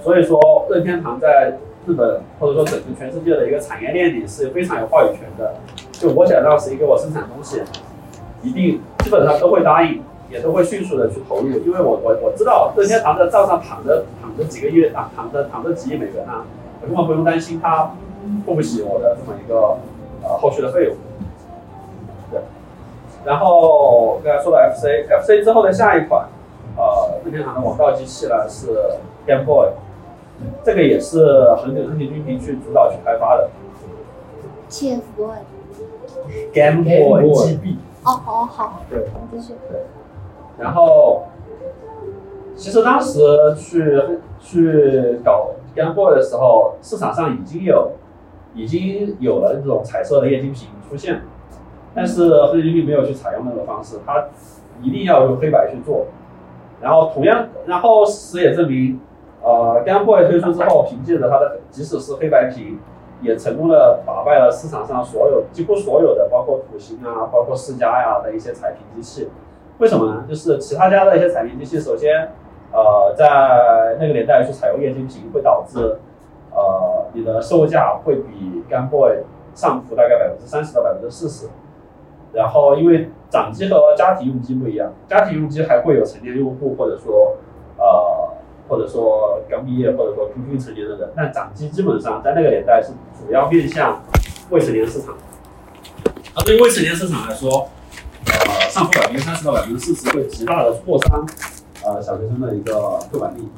[0.00, 0.38] 所以说
[0.70, 5.54] 任天堂在日本或者说整个全世界的一个产业链里是非常有话语权的。
[5.90, 7.62] 就我想让谁给我生产东西，
[8.42, 16.44] 一定基本上都会答应，也都会迅速的去投入，因为我我我知道任天堂的账上躺着躺着几个月躺躺着躺着几亿美元啊，
[16.80, 17.90] 我根本不用担心他
[18.46, 19.76] 付不起我的这么一个
[20.22, 20.94] 呃后续的费用。
[22.30, 22.40] 对，
[23.24, 26.28] 然后刚才说到 FC，FC 之后的下一款，
[26.76, 28.68] 呃，任天堂的王道机器呢是
[29.26, 29.70] Game Boy，
[30.64, 33.50] 这个也是横井横井军平去主导去开发的
[34.70, 35.36] TFBOY。
[36.52, 37.76] Game Boy GB。
[38.04, 39.54] 哦，好好，对，我继续。
[40.58, 41.24] 然后，
[42.58, 43.20] 其实当时
[43.56, 44.02] 去
[44.40, 47.92] 去搞 Game Boy 的时候，市场上已经有
[48.52, 51.22] 已经有了这种彩色的液晶屏出现，
[51.94, 54.26] 但是黑金并没有去采用那个方式，它
[54.82, 56.06] 一定要用黑白去做。
[56.80, 58.98] 然后同样，然后事实也证明，
[59.40, 62.80] 呃，Game Boy 推出之后，凭借着它的即使是黑白屏，
[63.22, 69.28] 也成功的打败了市场上所有几乎所有的，包括土星啊，包括世嘉呀的一些彩屏机器。
[69.78, 70.24] 为什么呢？
[70.28, 72.32] 就是其他家的一些彩屏机器，首先，
[72.72, 75.98] 呃，在那个年代去采用液晶屏，会导致，
[76.52, 81.48] 呃，你的售价会比 Game Boy 上浮大概百分之三十到百分之四十。
[82.30, 87.36] 然后，因为掌机和家庭用机不一样，家庭用机还会有成年用户，或者说，
[87.78, 88.28] 呃，
[88.68, 94.02] 或者说刚毕业，或者说平均成年的人，但掌机基本上在那个年代是主要面向
[94.50, 95.16] 未成年市场。
[96.36, 97.70] 而对于未成年市场来说，
[98.26, 101.26] 呃，上浮百分之三十到百分之四十会极大的挫伤，
[101.88, 102.72] 呃，小学生的一个
[103.10, 103.48] 购买力，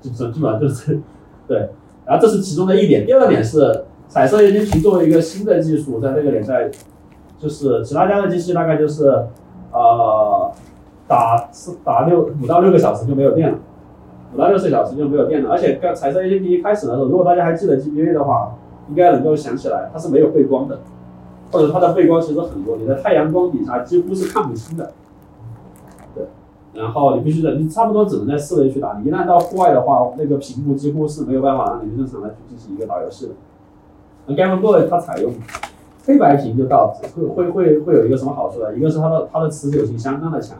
[0.00, 1.00] 就就基本上就是
[1.48, 1.70] 对。
[2.04, 6.70] 然后这是其中的一点，第二点是彩色液晶屏作为一个新的技术，在那个年代，
[7.38, 9.08] 就是其他家的机器大概就是
[9.72, 10.50] 呃
[11.08, 13.58] 打四打六五到六个小时就没有电了，
[14.34, 15.50] 五到六个小时就没有电了。
[15.50, 18.54] 而且刚彩色液晶屏一开始的时候，如果大家还记得 GBA 的话，
[18.88, 20.78] 应该能够想起来它是没有背光的。
[21.50, 24.90] 或者它的背光其实很弱，你在太阳光底下几乎是看不清的。
[26.74, 33.32] 然后你必须得，你差不多只能在室内去打，你一旦到户外的话，那个屏幕几乎是没有办法让你正常的去进行一个打游戏的。
[34.26, 35.32] 那 Game Boy 它采用
[36.06, 38.74] 黑白屏就到会会会会有一个什么好处呢？
[38.74, 40.56] 一个是它的它的持久性相当的强，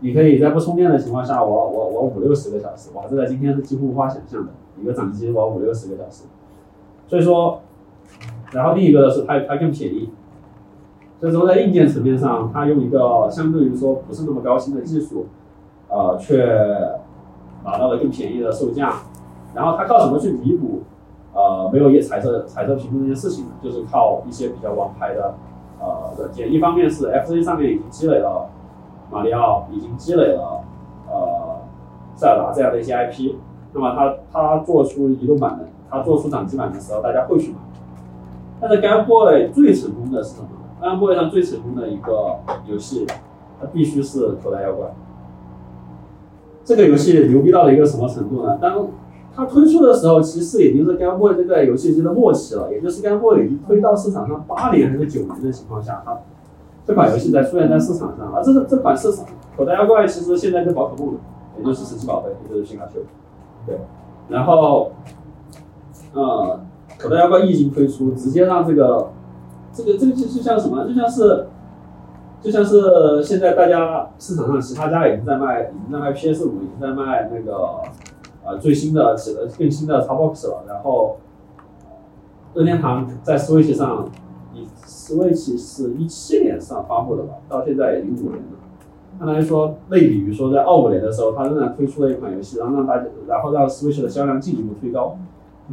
[0.00, 6.24] 你可以在不充电的情况下，我我我五六十个小时，哇，这在今天是几乎无法想象的，一个掌机我五六十个小时。
[7.06, 7.60] 所以说，
[8.52, 10.10] 然后另一个是它它更便宜。
[11.20, 15.26] 所以说，在硬件层面上，它用一个相对于说不是那么高新的技术，
[15.90, 16.46] 呃，却
[17.64, 18.94] 拿到了更便宜的售价。
[19.54, 20.82] 然后它靠什么去弥补
[21.34, 23.50] 呃没有液彩色彩色屏幕这件事情呢？
[23.62, 25.34] 就是靠一些比较王牌的
[25.80, 26.52] 呃软件。
[26.52, 28.48] 一方面是 FC 上面已经积累了
[29.10, 30.62] 马里奥，已经积累了
[31.08, 31.58] 呃
[32.14, 33.34] 塞尔达这样的一些 IP，
[33.72, 37.58] 那么它它做出移动版的，它做出掌机版的时候，大家会去买。
[38.60, 40.46] 但是 Game Boy 最成功的是什么
[40.80, 43.04] ？Game Boy 上最成功的一个游戏，
[43.60, 44.86] 它必须是口袋妖怪。
[46.70, 48.56] 这个游戏牛逼到了一个什么程度呢？
[48.62, 48.86] 当
[49.34, 56.16] 它推出的时候，其实已经是 Game Boy 这个游戏机的末期了，也就是 Game Boy 已经推到市场上八年还是九年的情况下，它
[56.86, 58.32] 这款游戏才出现在市场上。
[58.32, 61.16] 而这个这款市场口袋妖怪其实现在是宝可梦，
[61.58, 63.00] 也就是神奇宝贝，也就是皮卡丘，
[63.66, 63.76] 对。
[64.28, 64.92] 然后，
[66.14, 66.60] 呃，
[67.00, 69.10] 口袋妖怪一经推出，直接让这个
[69.72, 70.86] 这个这个就就像什么？
[70.86, 71.48] 就像是
[72.42, 77.82] 就像是现在大家市场上其他家已经在卖，已经在卖 PS 五，已经在卖那个
[78.44, 80.64] 呃最新的、呃更新的 Xbox 了。
[80.66, 81.18] 然后
[82.54, 84.08] 任天堂在 Switch 上，
[84.54, 88.58] 以 Switch 是一七年上发布的吧，到现在已经五年了。
[89.18, 95.18] 相当于说，类比于说在二五年的时候，它仍然推出了一款游戏，然后让大家，然后让 Switch 的销量进一步推高，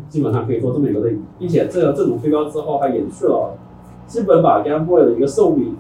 [0.09, 3.55] 基本上可以做这么一个类比，并且这个这种推高之后，还延续了，
[4.05, 5.77] 基本把 Game Boy 的一个寿命，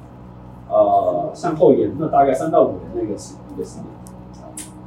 [0.69, 3.83] 呃，向后延了大概三到五年的一个时一个时间。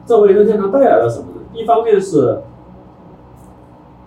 [0.07, 1.41] 这为任天堂带来了什么呢？
[1.53, 2.41] 一方面是，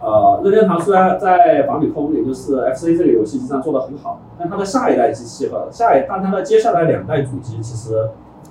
[0.01, 8.09] 呃，任天堂虽然在法米通，也就是 FC 这个游戏机上做得很好，但它的下一代机器和下一，但它的接下来两代主机其实，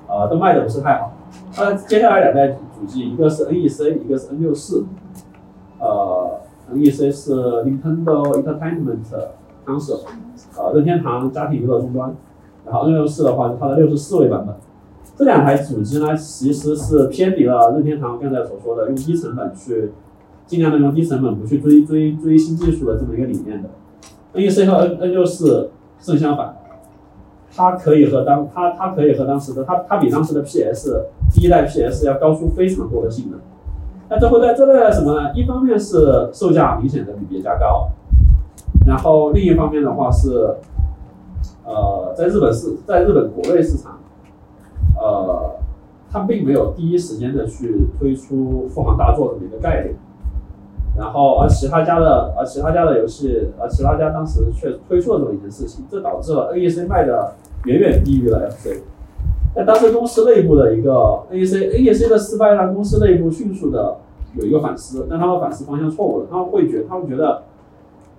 [0.09, 1.13] 呃，都卖的不是太好。
[1.55, 4.87] 它接下来两代主机，一个是 NEC，一个是 N 六四，
[5.79, 6.41] 呃
[6.73, 9.05] ，NEC 是 Nintendo Entertainment
[9.67, 10.01] Console，
[10.59, 12.15] 呃，任天堂家庭娱乐终端，
[12.65, 14.55] 然后 N 六四的话是它的六十四位版本。
[15.17, 19.93] 这两台主机呢，其实是偏离了任天堂刚才所说的用低成本去，
[20.47, 23.69] 尽量的用低成本不去追追追新技术的这么一个理念的。
[24.35, 25.71] NEC 和 N N 六四
[26.01, 26.57] 正相反，
[27.55, 33.39] 它可以和当它它可以和当时的它它比当时的 PS 第一代 PS 要高出非常多的性能。
[34.09, 35.33] 那这会在这带来什么呢？
[35.35, 37.89] 一方面是售价明显的比别家高，
[38.87, 40.55] 然后另一方面的话是，
[41.65, 43.99] 呃，在日本市，在日本国内市场，
[44.99, 45.57] 呃，
[46.11, 49.95] 它并没有第一时间的去推出富航大作这么一个概念。
[50.95, 57.33] 然后，而其他家的，而其他家的游戏，而其他家当时却推出了这么一件事情，这导致了 NEC 卖的
[57.65, 58.83] 远远低于了 FC。
[59.55, 63.97] 在当时公司内部的一个 NEC NEC 的失败让公司内部迅速的
[64.35, 67.43] 有一个反思，但他们反思方向错误了，他们会觉他们觉得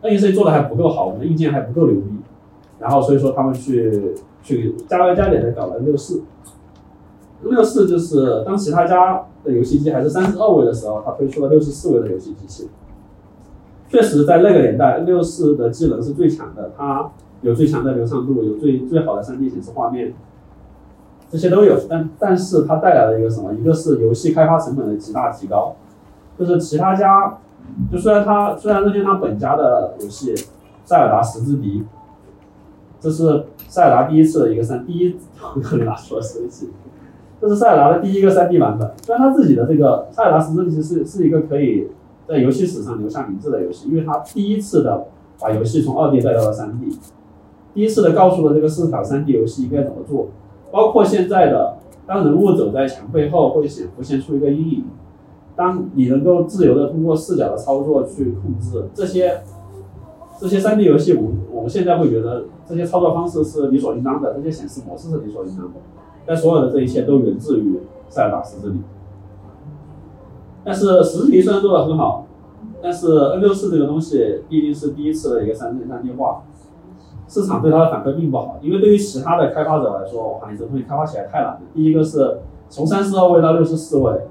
[0.01, 2.07] NEC 做的还不够好，我们的硬件还不够牛逼，
[2.83, 6.21] 然后所以说他们去去加班加点的搞了六四。
[7.41, 12.69] 六四就是当其他家的游戏机还是三十二位的时候，它推出了六十四位的游戏机器。
[13.89, 20.13] 确实，在那个年代，N 六四的技能是最强的，它有最强的流畅度，有最最好的 3D 显示画面，
[21.29, 21.77] 这些都有。
[21.89, 23.53] 但但是它带来了一个什么？
[23.53, 25.75] 一个是游戏开发成本的极大提高，
[26.39, 27.39] 就是其他家，
[27.91, 30.33] 就虽然它虽然任天堂本家的游戏
[30.85, 31.81] 《塞尔达十之敌》，
[33.03, 35.13] 这是塞尔达第一次的一个三第一，
[35.55, 36.69] 我可能拿出了手机。
[37.41, 41.89] 这是塞尔达的第一个 3D 版本，虽然它自己的这个塞尔达十之敌是是一个可以
[42.25, 46.97] 在游戏史上留下名字的游戏，因为它第一次的把游戏从 2D 带到了 3D，
[47.73, 50.29] 第一次的告诉了这个市场 3D 游戏应该怎么做，
[50.71, 51.75] 包括现在的
[52.07, 54.85] 当人物走在墙背后会显浮现出一个阴影，
[55.53, 59.41] 当你能够自由的通过视角的操作去控制这些
[60.43, 65.75] 这些 3D 游戏，我我们现在会觉得这些操作方式是理所应当的，这些显示模式是理所应当的。
[66.25, 67.79] 但所有的这一切都源自于
[68.09, 68.81] 塞尔达十之敌。
[70.65, 72.27] 但是十之敌虽然做的很好，
[72.81, 76.43] 但是 N 六四这个东西毕竟是第一次的一个三 D 三 D 化，
[77.25, 78.59] 市场对它的反馈并不好。
[78.61, 81.61] 因为对于其他的开发者来说，哇，你这东西开发起来太难了。
[81.73, 84.27] 第一个是从三十二位到六十四位，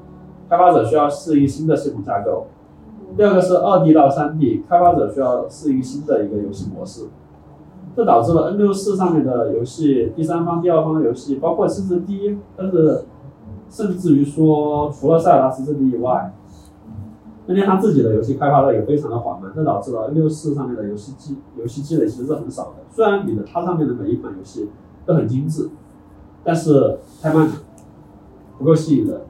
[0.50, 2.48] 开发者需要适应新的系统架构；
[3.16, 7.08] 第二个是二 D 到三 D，开发者需要适应新的一个游戏模式。
[7.94, 13.04] 这导致了 N 六四上面的游戏，第三方、第二方的游戏，包括甚至第一，但是
[13.68, 16.34] 甚至于说，除了塞尔达十之敌以外，
[17.46, 22.76] 任天堂自己的游戏开发的也非常的缓慢，这导致了 N 六四上面的游戏机游戏积累其实是很少的。
[22.90, 24.70] 虽然你的它上面的每一款游戏
[25.04, 25.68] 都很精致，
[26.42, 27.52] 但是太慢了，
[28.58, 29.20] 不够吸引人，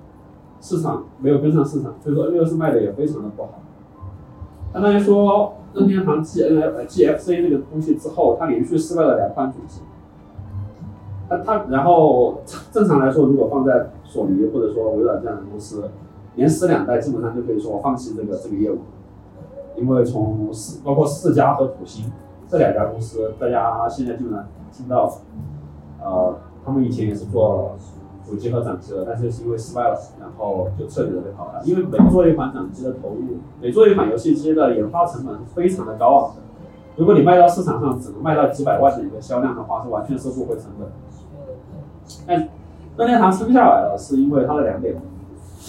[0.61, 3.59] 市场没有跟上市场，所以说 N 六四卖的也非常的不好。
[4.73, 5.55] 相当于说。
[5.75, 9.81] 任天堂继 N F G F C 这个东西之后，它连续失败了两款主机。
[11.31, 15.89] 它它然后正常来说，如果放在索尼或者说微软这样的公司，
[16.35, 18.81] 连失两代基本上就可以说放弃这个这个业务，
[19.79, 22.13] 因为从四包括四家和土星
[22.47, 25.11] 这两家公司，大家现在基本上听到，
[26.05, 27.75] 呃，他们以前也是做。
[28.25, 31.61] 主机和掌机了，但是是因为失败了，然后就彻底的被淘汰。
[31.65, 36.43] 因为每做一款掌机的投入，每做一款游戏机的研发成本非常的高昂的。
[36.97, 40.89] 如果你卖到市场上只能卖到几百万的一个销量的话，是完全收不回成本。
[42.27, 42.49] 但
[42.97, 44.95] 任天堂撑下来了，是因为它的两点，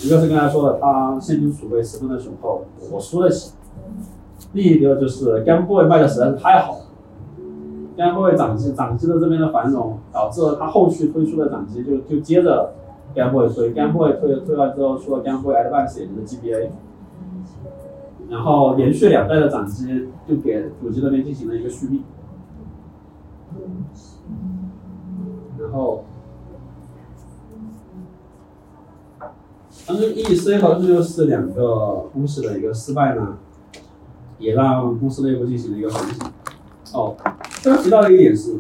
[0.04, 3.54] 一个是刚才说的，它现金储备十分的雄厚，我输得起；
[4.52, 6.83] 另一个就是 Game Boy 卖的实在是太好了。
[7.96, 12.74] Game Boy 掌机掌机的这边的繁荣，导致了它后续推出的掌机就就接着
[13.14, 16.70] Game Boy 推，Game Boy 推推完之后出了 Game Boy Advance，也就是 GBA，
[18.30, 22.04] 然后连续两代的掌机就给主机那边进行了一个续命，
[25.60, 26.06] 然后
[29.88, 33.38] ，NEC 和 N 六四两个公司的一个失败呢，
[34.40, 36.32] 也让公司内部进行了一个反省。
[36.94, 37.16] 哦，
[37.64, 38.60] 刚提到的一点是，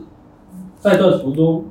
[0.80, 1.66] 在这途中，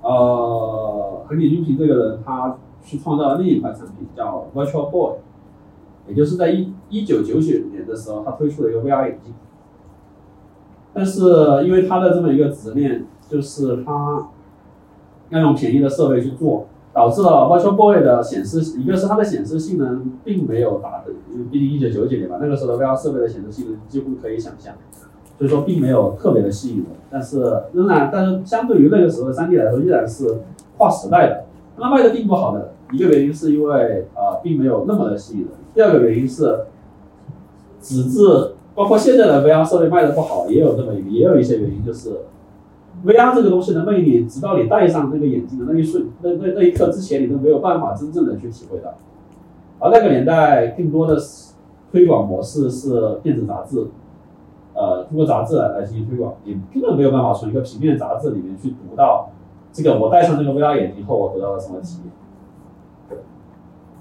[0.00, 5.16] 呃，横井军平这个人他去创造了另一款产品，叫 Virtual Boy，
[6.08, 9.34] 也就是在一一九九九年的时候，他推出了一个 VR 眼镜。
[10.94, 11.22] 但是
[11.66, 14.28] 因为他的这么一个执念，就是他
[15.28, 21.02] 要用便宜的设备去做，导致了 Virtual Boy 的显示，一个是它的显示性能并没有达，
[21.32, 24.74] 因为毕竟一九九九年吧，那个时候的 VR 设备的显示性能几乎可以想象。
[25.36, 27.40] 所以说并没有特别的吸引人，但是
[27.72, 30.42] 仍然，但是相对于那个时候的三 D 来说，依然是
[30.78, 31.44] 跨时代的。
[31.76, 36.66] 那卖的并不好的一个原因是因为呃并没有那么的吸引人，第二个原因是，
[37.80, 42.10] 纸质包括现在的 VR 设备卖的不好，也有这么，也有一些原因，就是
[43.04, 48.94] VR 这个东西的魅力，直到你戴上那个眼镜的那一瞬，那那那一刻之前，你都没有办法真正的去体会到。
[49.80, 51.20] 而那个年代更多的
[51.90, 53.88] 推广模式是电子杂志。
[54.74, 59.30] 呃，通过杂志来来进行推广，你根本没有办法从一个平面杂志里面去读到
[59.72, 63.18] 这个我戴上这个 VR 眼镜后我得到了什么体验。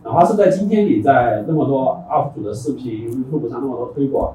[0.03, 4.33] 哪怕是在今天，你在那么多 UP 主的视频、YouTube 上那么多推广，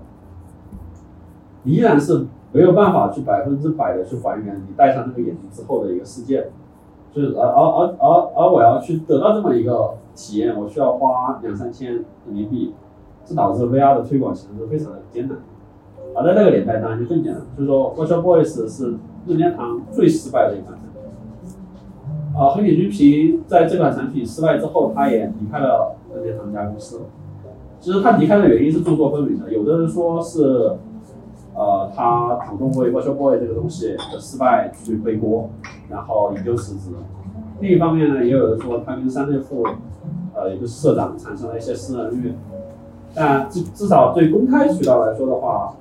[1.65, 6.51] 依然是没有办法去百分之百的去还原你戴上那个眼镜之后的一个世界。
[7.11, 12.75] 就是而而而而而我要去得到这么一个体验，我需要花两三千人民币，
[13.25, 15.37] 这导致 VR 的推广其实是非常的艰难。
[16.25, 18.95] 在那个年代当然就更简单，就是说 Virtual Boys 是
[19.27, 22.39] 任天堂最失败的一款产品。
[22.41, 27.01] 啊，横井军平在这款产品失败之后，他也离开了任天堂这家公司。
[27.81, 30.73] 其实他离开的原因是众说纷纭的，有的人说是，
[31.55, 35.51] 呃，他主动为 Virtual Boy 这个东西的失败去背锅，
[35.89, 36.95] 然后引咎辞职。
[37.61, 39.65] 另一方面呢，也有人说他跟山内富，
[40.35, 42.35] 呃，也就是社长产生了一些私人恩怨。
[43.15, 45.75] 但至至少对公开渠道来说的话，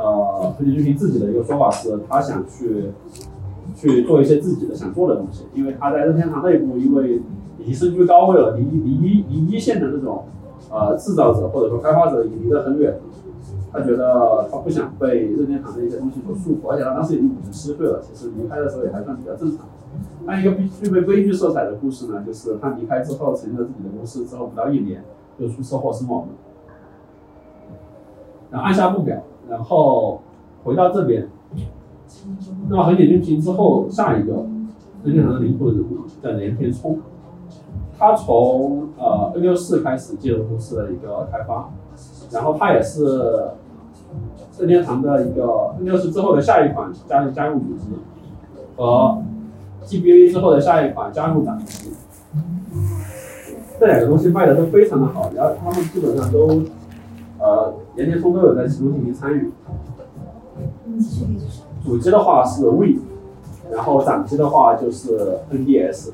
[0.00, 2.90] 呃，横井军平自己的一个说法是，他想去
[3.74, 7.20] 去做一些自己的想做的东西，因为他在任天堂内部，因为
[7.58, 10.24] 已经身居高位了，离离一离一线的那种
[10.70, 12.98] 呃制造者或者说开发者已经离得很远。
[13.70, 19.66] 他觉得他不想被任天堂的一些东西所束缚，而且他当时已经五十七岁了，其实离开的时候也还算比较正常。
[20.24, 25.04] 那一个具具备悲剧色彩的故事呢，就是他离开之后成立了自己的公司，之后不到一年
[25.38, 26.28] 就出车祸身亡了。
[28.50, 30.20] 然后按下不表，然后
[30.64, 31.28] 回到这边。
[32.68, 34.46] 那么横井军平之后，下一个
[35.04, 36.98] 任天堂的灵魂人物叫连田聪，
[37.98, 41.70] 他从呃 N 六四开始介入公司的一个开发，
[42.30, 43.50] 然后他也是
[44.58, 47.84] 任天堂的一个 N 六四之后的下一款加入加入组织
[48.76, 49.22] 和
[49.84, 51.92] GBA 之后的下一款加入掌机，
[53.78, 56.62] 这两个东西卖的都非常的好，然后他们基本上都
[57.38, 59.50] 呃连田聪都有在其中进行参与。
[61.84, 62.98] 主机的话是 Wii，
[63.70, 66.10] 然后掌机的话就是 NDS。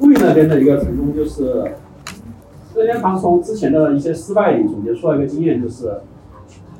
[0.00, 1.72] Wii 那边的一个成功就是，
[2.74, 6.00] 任天堂从之前的一些失败里总结出来一个经验，就是，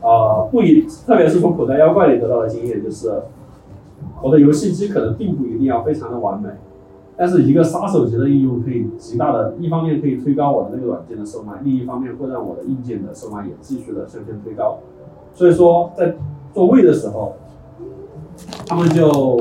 [0.02, 3.22] 呃，不一，特别是从口袋妖怪里得到的经验，就是
[4.22, 6.48] 我的游戏机可能并不一定要非常的完美，
[7.16, 14.78] 但是一个杀手级的应用可以极大的，一方面可以推高我的那个软件的售卖，另一方面会让我的硬件的售卖也继续的向前推高。
[15.32, 16.14] 所以说，在
[16.52, 17.34] 做位的时候，
[18.66, 19.40] 他们就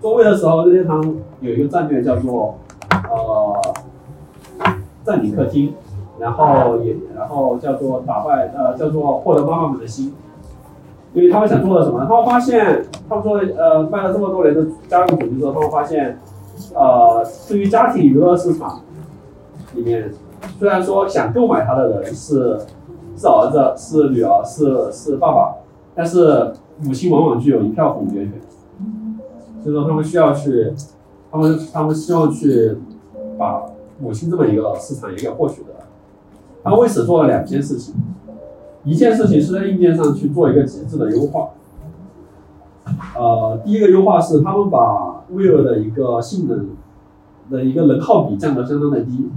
[0.00, 1.02] 做位的时候，任天堂
[1.40, 2.58] 有一个战略叫做
[2.90, 3.74] 呃
[5.04, 5.74] 占领客厅，
[6.18, 10.12] 然后也然后叫做打败呃叫做获得妈妈们的心。
[11.14, 12.04] 因为他们想做的什么？
[12.06, 16.18] 他们发现，他们说呃卖了这么多年的家用主机之后，他们发现，
[16.74, 18.82] 呃，对于家庭娱乐市场
[19.74, 20.10] 里面，
[20.58, 22.58] 虽然说想购买它的人是
[23.16, 25.56] 是儿子、是女儿、是是爸爸，
[25.94, 26.52] 但是
[26.82, 28.32] 母亲往往具有一票否决权，
[29.62, 30.72] 所以说他们需要去，
[31.30, 32.78] 他们他们希望去
[33.38, 33.62] 把
[33.98, 35.68] 母亲这么一个市场也给获取的。
[36.62, 37.94] 他们为此做了两件事情，
[38.84, 41.50] 一件事情是在硬件上去做一个极致的优化。
[43.16, 46.70] 呃，第一个优化是他们把 Wii 的一个性能
[47.50, 49.30] 的一个能耗比降得相当的低，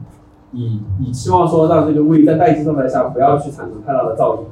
[0.53, 4.45] 以以期望说让这个 Wii 在待机状态下不要去产生太大的噪音，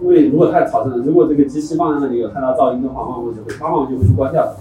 [0.00, 4.54] 因为如果太吵声了，如果这个机器放在那里有太大噪音的话，旺旺就会旺旺就会去关掉。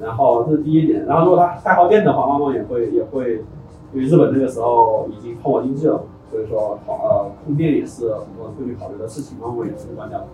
[0.00, 3.44] 然后这是第一点，然后如果它太耗电的话，旺旺也会也会，
[3.92, 10.26] 因为日本那个时候已经通网经济了，所以说呃供电也是很多人会去考虑的事情，旺旺也是会关掉。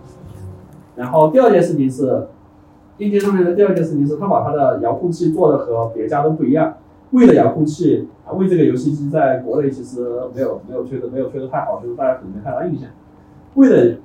[0.95, 2.27] 然后第二件事情是，
[3.01, 6.75] 硬件上面的第二件事情是，他把他的遥控器做的和别家都不一样。
[7.09, 10.01] 为了遥控器啊，为这个游戏机在国内其实
[10.35, 12.89] 没有没有推的没有推的太好，就是大家可能没太大印象。
[13.55, 13.97] 为了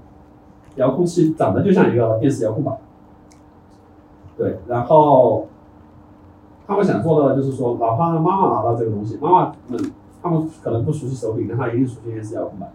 [0.77, 2.75] 遥控器长得就像一个电视遥控板，
[4.37, 5.47] 对，然后
[6.67, 9.93] 他们想做的就是说，哪怕妈妈拿到这个东西，妈妈们
[10.23, 12.71] 他们可能不熟悉手柄，但他一定熟悉电视遥控板。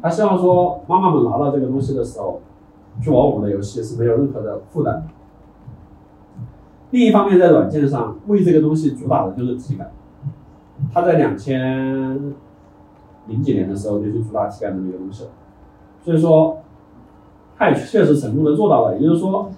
[0.00, 2.40] 他希望说，妈妈们拿到这个东西的时候，
[3.02, 5.02] 去玩我们的游戏是没有任何的负担的。
[6.90, 9.90] 另一方面，在软件上，为这个东西主打的就是体感。
[10.92, 12.16] 它在两千
[13.26, 15.24] 零几年的时候就去主打体感的那个东西，
[16.04, 16.58] 所以说，
[17.56, 18.96] 它也确实成功的做到了。
[18.96, 19.50] 也就是说，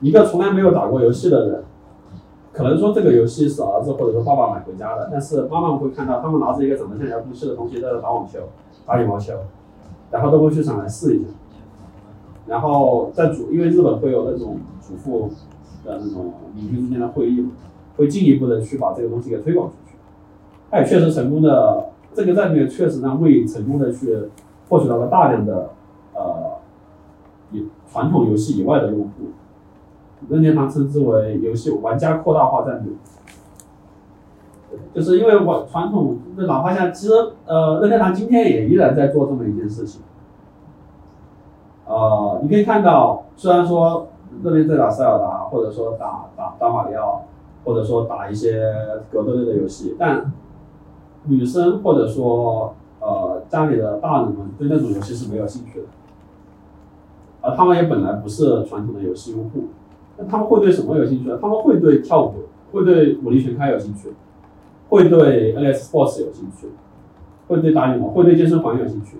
[0.00, 1.64] 一个从来没有打过游戏的人，
[2.52, 8.40] 可能说这个游戏是儿子或者说爸爸买回家的，但是妈妈会看到他们拿着一个长得像遥控器的东西在这打网球、
[8.84, 9.34] 打羽毛球，
[10.10, 11.28] 然后都会去上来试一下。
[12.46, 15.30] 然后在主，因为日本会有那种主妇
[15.90, 17.48] 的那种邻居之间的会议，
[17.96, 19.96] 会进一步的去把这个东西给推广出去。
[20.70, 24.16] 它也确实成功的，这个战略确实让魏成功的去
[24.68, 25.70] 获取到了大量的
[26.14, 26.58] 呃，
[27.50, 29.10] 以传统游戏以外的用户。
[30.28, 32.92] 任天堂称之为游戏玩家扩大化战略。
[34.94, 37.12] 就是因为我传统，那哪怕像其实
[37.46, 40.02] 呃任天堂今天也依然在做这么一件事情。
[41.86, 44.08] 呃，你可以看到，虽然说
[44.42, 47.24] 那边在打塞尔达，或者说打打打马里奥，
[47.64, 48.72] 或者说打一些
[49.10, 50.32] 格斗类的游戏，但
[51.24, 55.86] 女生或者说呃家里的大人们对那种游戏是没有兴趣的，
[57.42, 59.64] 而他们也本来不是传统的游戏用户，
[60.16, 61.38] 那他们会对什么有兴趣呢？
[61.40, 62.34] 他们会对跳舞，
[62.72, 64.14] 会对武力全开有兴趣，
[64.88, 66.68] 会对 NS Sports 有兴趣，
[67.48, 69.18] 会对打羽毛，会对健身房有兴趣，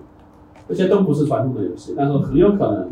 [0.67, 2.89] 这些都不是传统的游戏，但是很有可能，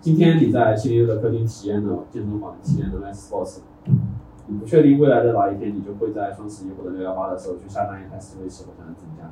[0.00, 3.58] 今天你在七零六的客厅体验了健身房，体验了 NS Sports。
[4.46, 9.28] 你不确定未来的哪一天，你就会在双十一或者六幺八的时候去下单一台 Switch 或者增加。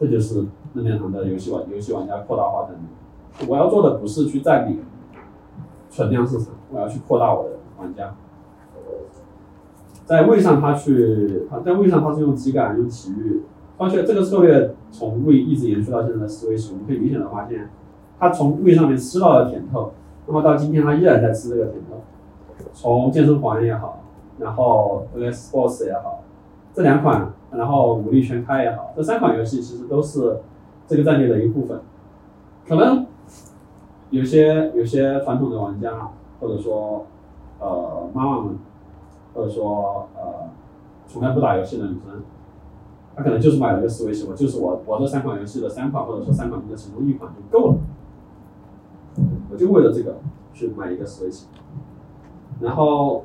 [0.00, 3.48] 这就是任天堂的游戏玩游戏玩家扩大化的能力。
[3.50, 4.80] 我要做的不是去占领
[5.90, 8.14] 存量市场，我要去扩大我的玩家。
[10.04, 13.42] 在位上，他去，他在位上他是用体感、用体育，
[13.76, 17.70] 而且这个策略从位一直延续到现在的 Switch，我们可以明显的发现，
[18.18, 19.92] 他从位上面吃到了甜头，
[20.26, 22.00] 那么到今天他依然在吃这个甜头。
[22.72, 24.02] 从健身环也好，
[24.38, 26.22] 然后 NS Sports 也好，
[26.72, 30.40] 这两款，然后武力全开也好，这三款游戏其实都是
[30.86, 31.80] 这个战略的一部分。
[32.66, 33.04] 可能
[34.10, 37.06] 有些有些传统的玩家，或者说
[37.58, 38.56] 呃妈妈们，
[39.34, 40.48] 或者说呃
[41.08, 42.22] 从来不打游戏的女生，
[43.16, 47.76] 她可能就是买了个 Switch，我就是我我这三款游戏的三款，或者说三款中的其中一款就够了，
[49.52, 50.16] 我就为了这个
[50.54, 51.44] 去买一个 Switch。
[52.60, 53.24] 然后，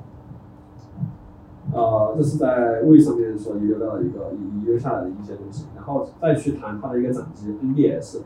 [1.71, 8.19] 呃，这是在位上面所遗留的一个遗留下来的一些东西，然后再去谈它的一个掌机 NDS。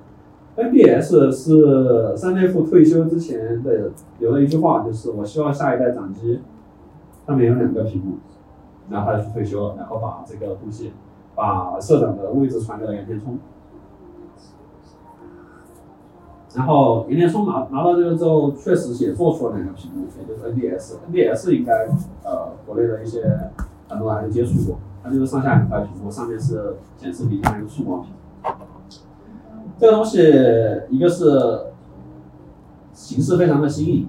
[0.57, 6.41] NDS 是三内富退休之前的留了一句话，就是我希望下一代掌机
[7.25, 8.17] 上面有两个屏幕，
[8.89, 10.91] 然后他就退休了，然后把这个东西，
[11.35, 13.37] 把社长的位置传给了岩田聪。
[16.53, 20.95] 然后岩田聪拿拿到这个之后，确实也做出了两个屏幕，也就是 NDS。
[21.09, 21.87] NDS 应该
[22.23, 23.23] 呃国内的一些
[23.87, 28.11] 很多人还是接触过，它就是上下两块屏幕，上面是显示屏加一个触摸屏。
[29.79, 30.19] 这个东西
[30.89, 31.67] 一个是
[32.91, 34.07] 形式非常的新颖，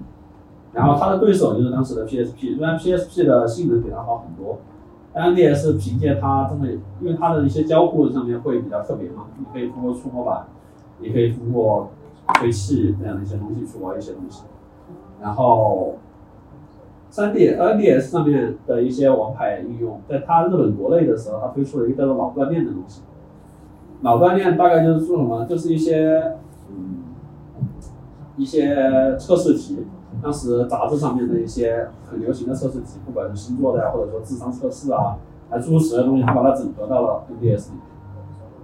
[0.73, 4.59] 然后它的对手就是当时的 PSP，虽然 PSP 的性能比它好很多，
[5.13, 6.67] 但 NDS 凭借它这么，
[6.99, 10.45] 因为它的一些交互上面会比较特别嘛，你可以通过触摸板，
[10.99, 11.89] 你可以通过
[12.35, 14.43] 吹气这样的一些东西去玩一些东西，
[15.21, 15.95] 然后，
[17.09, 23.01] 三 D NDS 上面的一些王牌应用，在它日本国内的时候，它推出了一个叫做脑锻炼的东西。
[24.01, 25.45] 脑锻炼大概就是做什么？
[25.45, 26.37] 就是一些
[26.69, 27.03] 嗯
[28.35, 29.85] 一些测试题，
[30.21, 35.17] 当时杂志上面的一些很流行的测试题，不管是星座的呀，或者说智商测试啊，
[35.49, 37.75] 还诸如此类的东西，它把它整合到了 NDS 里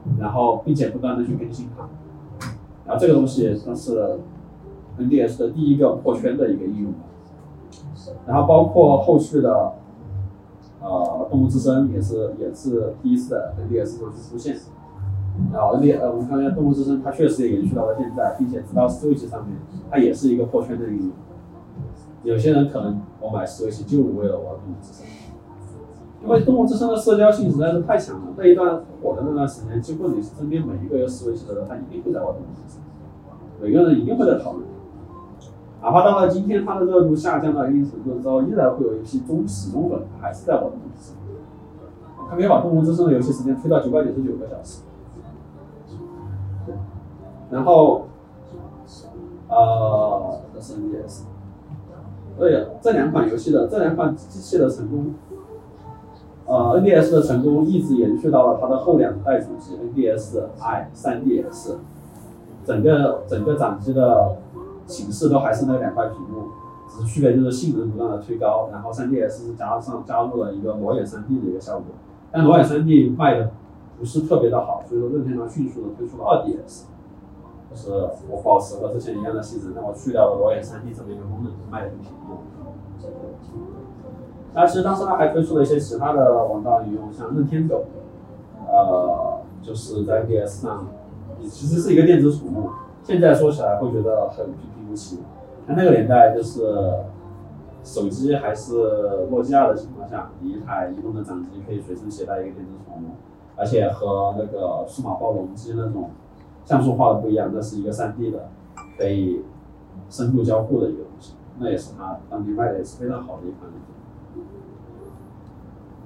[0.06, 1.88] 面，然后并且不断的去更新它。
[2.90, 4.18] 然后这个东西也算是
[4.98, 7.00] NDS 的第一个破圈的一个应用吧，
[8.26, 9.74] 然后包括后续的
[10.82, 14.58] 呃动物之声也是也是第一次在 NDS 上出现，
[15.54, 19.56] 然后 N 呃我们看见动物之声它确实也延续到了现在，并且直到 Switch 上面
[19.92, 21.12] 它也是一个破圈的应用。
[22.24, 25.06] 有些人可能我买 Switch 就为了玩动物之声，
[26.22, 28.28] 因为动物之声的社交性实在是太强了。
[28.38, 32.82] 那一段火的那段时间，几乎你身边每一个有 Switch 的人，他一定会在玩动物之声，
[33.62, 34.66] 每个人一定会在讨论。
[35.82, 41.16] 哪怕到了今天，它的热度下降到一定程度之后，依然会有一批忠实忠粉还是在玩动物之声。
[42.30, 44.82] 他可以把动物之声的游戏时间推到九百九十九个小时。
[47.50, 48.08] 然后，
[49.48, 51.22] 呃，这是 NDS。
[52.38, 55.14] 对，这两款游戏的这两款机器的成功，
[56.50, 61.76] 呃，NDS 的成功一直延续到了它的后两代主机 NDS-i、3DS，
[62.66, 64.38] 整个整个掌机的
[64.88, 66.48] 形式都还是那两块屏幕，
[66.90, 71.86] 只是区别就是性能不断的推高，然后 3DS 加上加入了一个裸眼 3D 的一个效果，
[72.32, 73.52] 但裸眼 3D 卖的
[74.00, 76.86] 不是特别的好，所以说任天堂迅速的推出了 2DS。
[77.70, 77.92] 就是
[78.28, 82.16] 我保持和之前一样的性能，但我去掉了裸眼 3D 这么一个功能，卖的更便宜。
[84.54, 87.86] 那其实当时它还推出了一些其他的王道应用，像任天狗，
[88.68, 90.88] 呃，就是在 DS 上，
[91.44, 92.70] 其实是一个电子宠物。
[93.04, 95.20] 现在说起来会觉得很平平无奇，
[95.68, 96.94] 在那个年代就是
[97.84, 103.12] 手机还是诺基亚的情况下，你一台移动的掌机可以随身携带一个电子宠物，
[103.56, 106.10] 而且和那个数码暴龙机那种。
[106.66, 108.48] 像素画的不一样，那是一个三 D 的，
[108.96, 109.44] 可以
[110.08, 113.72] 深度交互的一个东西，那也是它当年卖的也是非常好的一款。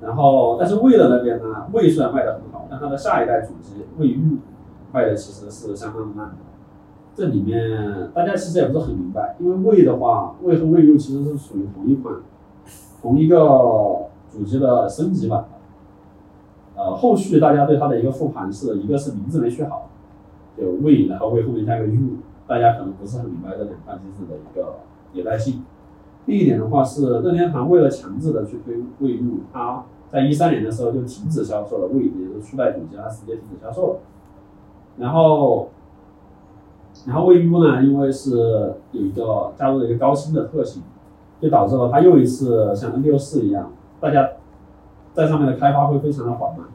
[0.04, 4.38] 然后，但是魏的那边呢，魏虽然卖的很好，但它的下一代主机魏 U
[4.91, 6.36] 卖的其实是相当慢的。
[7.16, 12.16] 这里面大家其实也不是很明白，因为魏的话，魏和魏 U 其实是属于同一款，
[13.01, 15.45] 同一个主机的升级版。
[16.76, 19.89] 呃，后续大家对它的一个复盘是一个是名字没取好，
[20.58, 21.99] 就魏，然后魏后面加个 U，
[22.47, 24.80] 大家可能不是很明白这两款机子的一个
[25.14, 25.64] 迭代性。
[26.26, 29.84] 另一点的话是任天堂为了强制的去推魏 U，它
[30.14, 33.99] 在一三年的时候就停止销售了魏，也就是初代主机，它直接停止销售了。
[34.99, 35.70] 然后，
[37.07, 40.84] 然后魏 U 呢，因为是有一个加入了一个高清的特性，
[41.41, 44.34] 就导致了它又一次像 N 六四一样，大家
[45.14, 46.68] 在上面的开发会非常的缓慢。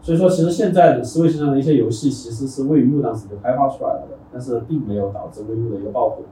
[0.00, 6.22] 所以说，其实现在的 Switch 上的一些游戏其实是魏 U 当时就开发出来了的，但是并没有导致魏 U 的一个爆火。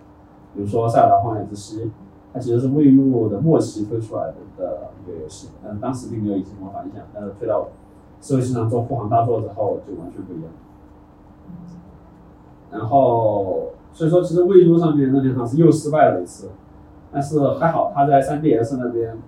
[0.55, 1.85] 比如说《塞尔达荒野之息》，
[2.39, 7.67] 它其实是魏 U 的末期推出来的的一个游戏，但是当时并没有引起什么反响，但是推到
[8.23, 10.51] Switch 上做护航大作之后，就完全不一样。
[12.71, 16.51] 然后，所以说其实魏 U 上面任天堂是又失败了一次，
[17.11, 19.19] 但是还好，它在 3DS 那边，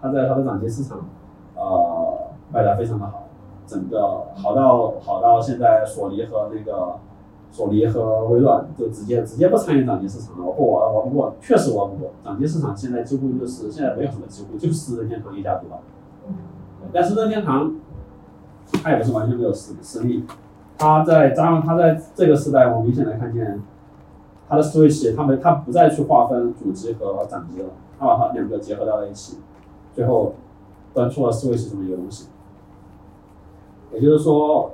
[0.00, 0.98] 它在它的掌机市场，
[1.54, 2.18] 呃，
[2.52, 3.28] 卖的非常的好，
[3.66, 6.96] 整个好到好到现在索尼和那个
[7.52, 15.76] 索尼和微软就直接直接不参与掌机市场了，我不玩玩不过，确实玩不过，掌机市场现在几乎就是现在没有什么几乎就是任天堂一家独大，
[16.92, 17.76] 但是任天堂，
[18.82, 20.24] 它也不是完全没有实实力。
[20.78, 23.62] 它在加上它在这个时代，我明显的看见，
[24.48, 27.68] 它的 Switch 它没它不再去划分主机和掌机了，
[28.00, 29.38] 它把它两个结合到了一起，
[29.94, 30.34] 最后
[30.94, 32.28] 端出了 Switch 这么一个东西。
[33.92, 34.72] 也就是说，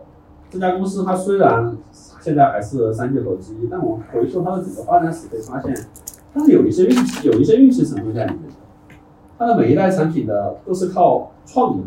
[0.48, 1.76] 这家公司它虽然
[2.20, 5.74] 现在还是三巨头之一，但我回溯它的整个发展史，可以发现，
[6.34, 8.54] 它是有一些运气有一些运气成分在里面的。
[9.38, 11.82] 它的每一代产品的都是靠创意，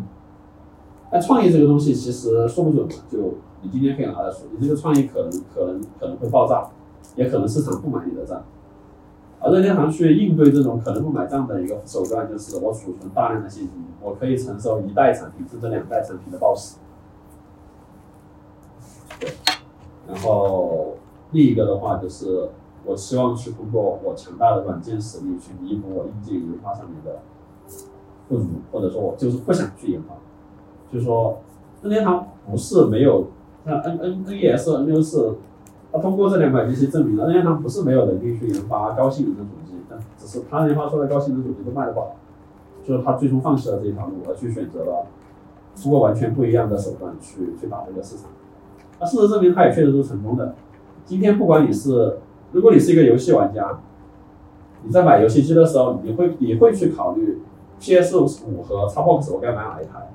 [1.11, 3.35] 但创意这个东西其实说不准嘛，就。
[3.63, 6.67] 你今天可以拿来说，你这个创意可能可能可能会爆炸，
[7.15, 8.43] 也可能市场不买你的账。
[9.39, 16.79] 而任天堂去应对这种可能不买账的一个手段，就是我储存大量的现金，我可以承受一代产品甚至两代产品的暴死。
[19.19, 19.29] 对，
[20.07, 20.95] 然后
[21.31, 22.49] 另一个的话就是，
[22.85, 27.19] 我希望去通过我强大的软件实力去弥补我硬件研发上面的
[28.27, 30.15] 不足，或者说我就是不想去研发。
[30.91, 31.39] 就说，
[31.81, 33.27] 任天堂不是没有。
[33.63, 35.35] 像 N N N E S N 六四，
[35.91, 42.15] 它通过这两款机器证明了任天堂不是没有能力去研发高性能的主机，但只是它研发出来高性能主机都卖不好，
[42.83, 45.05] 所以它最终放弃了这一条路，而去选择了
[45.79, 48.25] 通过完全不一样的手段去去打这个市场。
[49.01, 50.55] 那事实证明，它也确实是成功的。
[51.03, 52.19] 今天不管你是，
[52.53, 53.79] 如果你是一个游戏玩家，
[54.83, 57.41] 你在买游戏机的时候，你会你会去考虑
[57.79, 58.25] P S 五
[58.61, 60.09] 和 Xbox 我该买哪一台，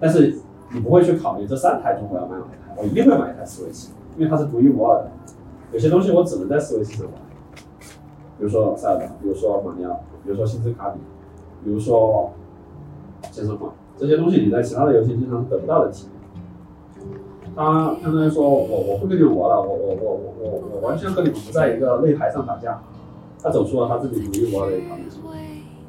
[0.00, 0.38] 但是。
[0.72, 5.10] 你不会去考虑这三台中我要买哪一台，我一定会买一台 Switch，因为它是独一无二的。
[5.72, 7.14] 有些东西我只能在 Switch 上玩，
[8.38, 11.00] 比如说塞尔达，比如说马里奥，比如说星之卡比，
[11.64, 12.30] 比如说
[13.32, 16.19] 健身环，这些东西你在其他的游戏机上是得不到的体验。
[17.56, 22.80] 他相当于说我我不跟你玩了，我我我我我我完全和你们不在一个擂台上打架。
[23.42, 25.22] 他走出了他自己独一无二的一条路线，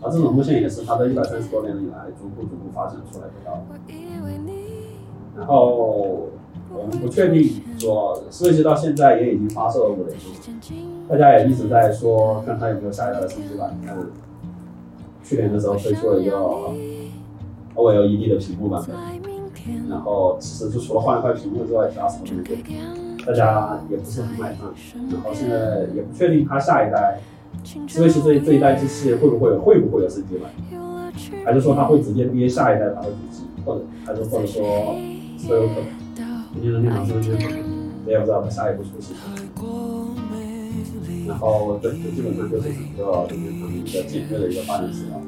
[0.01, 3.61] 而这种路线也是他的一百三十多年以来逐步逐步发展出来的道路。
[5.37, 6.29] 然后
[6.73, 13.77] 我们不确定说，设计到现在也已经发售了五年多，大家也一直在说看他有没有下一代的升级版。
[13.85, 13.97] 看
[15.21, 16.37] 去年的时候推出了一个
[17.75, 18.95] OLED 的屏幕版本，
[19.89, 22.79] 然后其实就除了换了块屏幕之外，其他什么都没变，
[23.25, 24.73] 大家也不是很买账。
[25.11, 27.19] 然后现在也不确定它下一代
[27.65, 30.51] ，Switch 这这一代机器会不会会不会有升级版，
[31.45, 34.95] 还是说它会直接憋下一代它的主机，或者还是或者说。
[35.49, 35.85] 都有可能，
[36.53, 37.31] 今天的电脑是不是？
[38.05, 39.17] 我也不知道它下一步出现。
[41.27, 45.19] 然后对，基本上就是整个任天堂的一个简略的一个发展史了。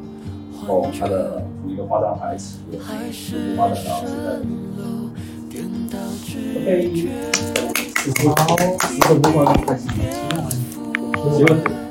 [0.60, 4.42] 然后它的从一个化妆牌企业，逐步发展到现在的。
[8.06, 8.56] OK，好，
[9.14, 9.36] 如果如果
[9.66, 9.88] 开心，
[11.38, 11.83] 没问题。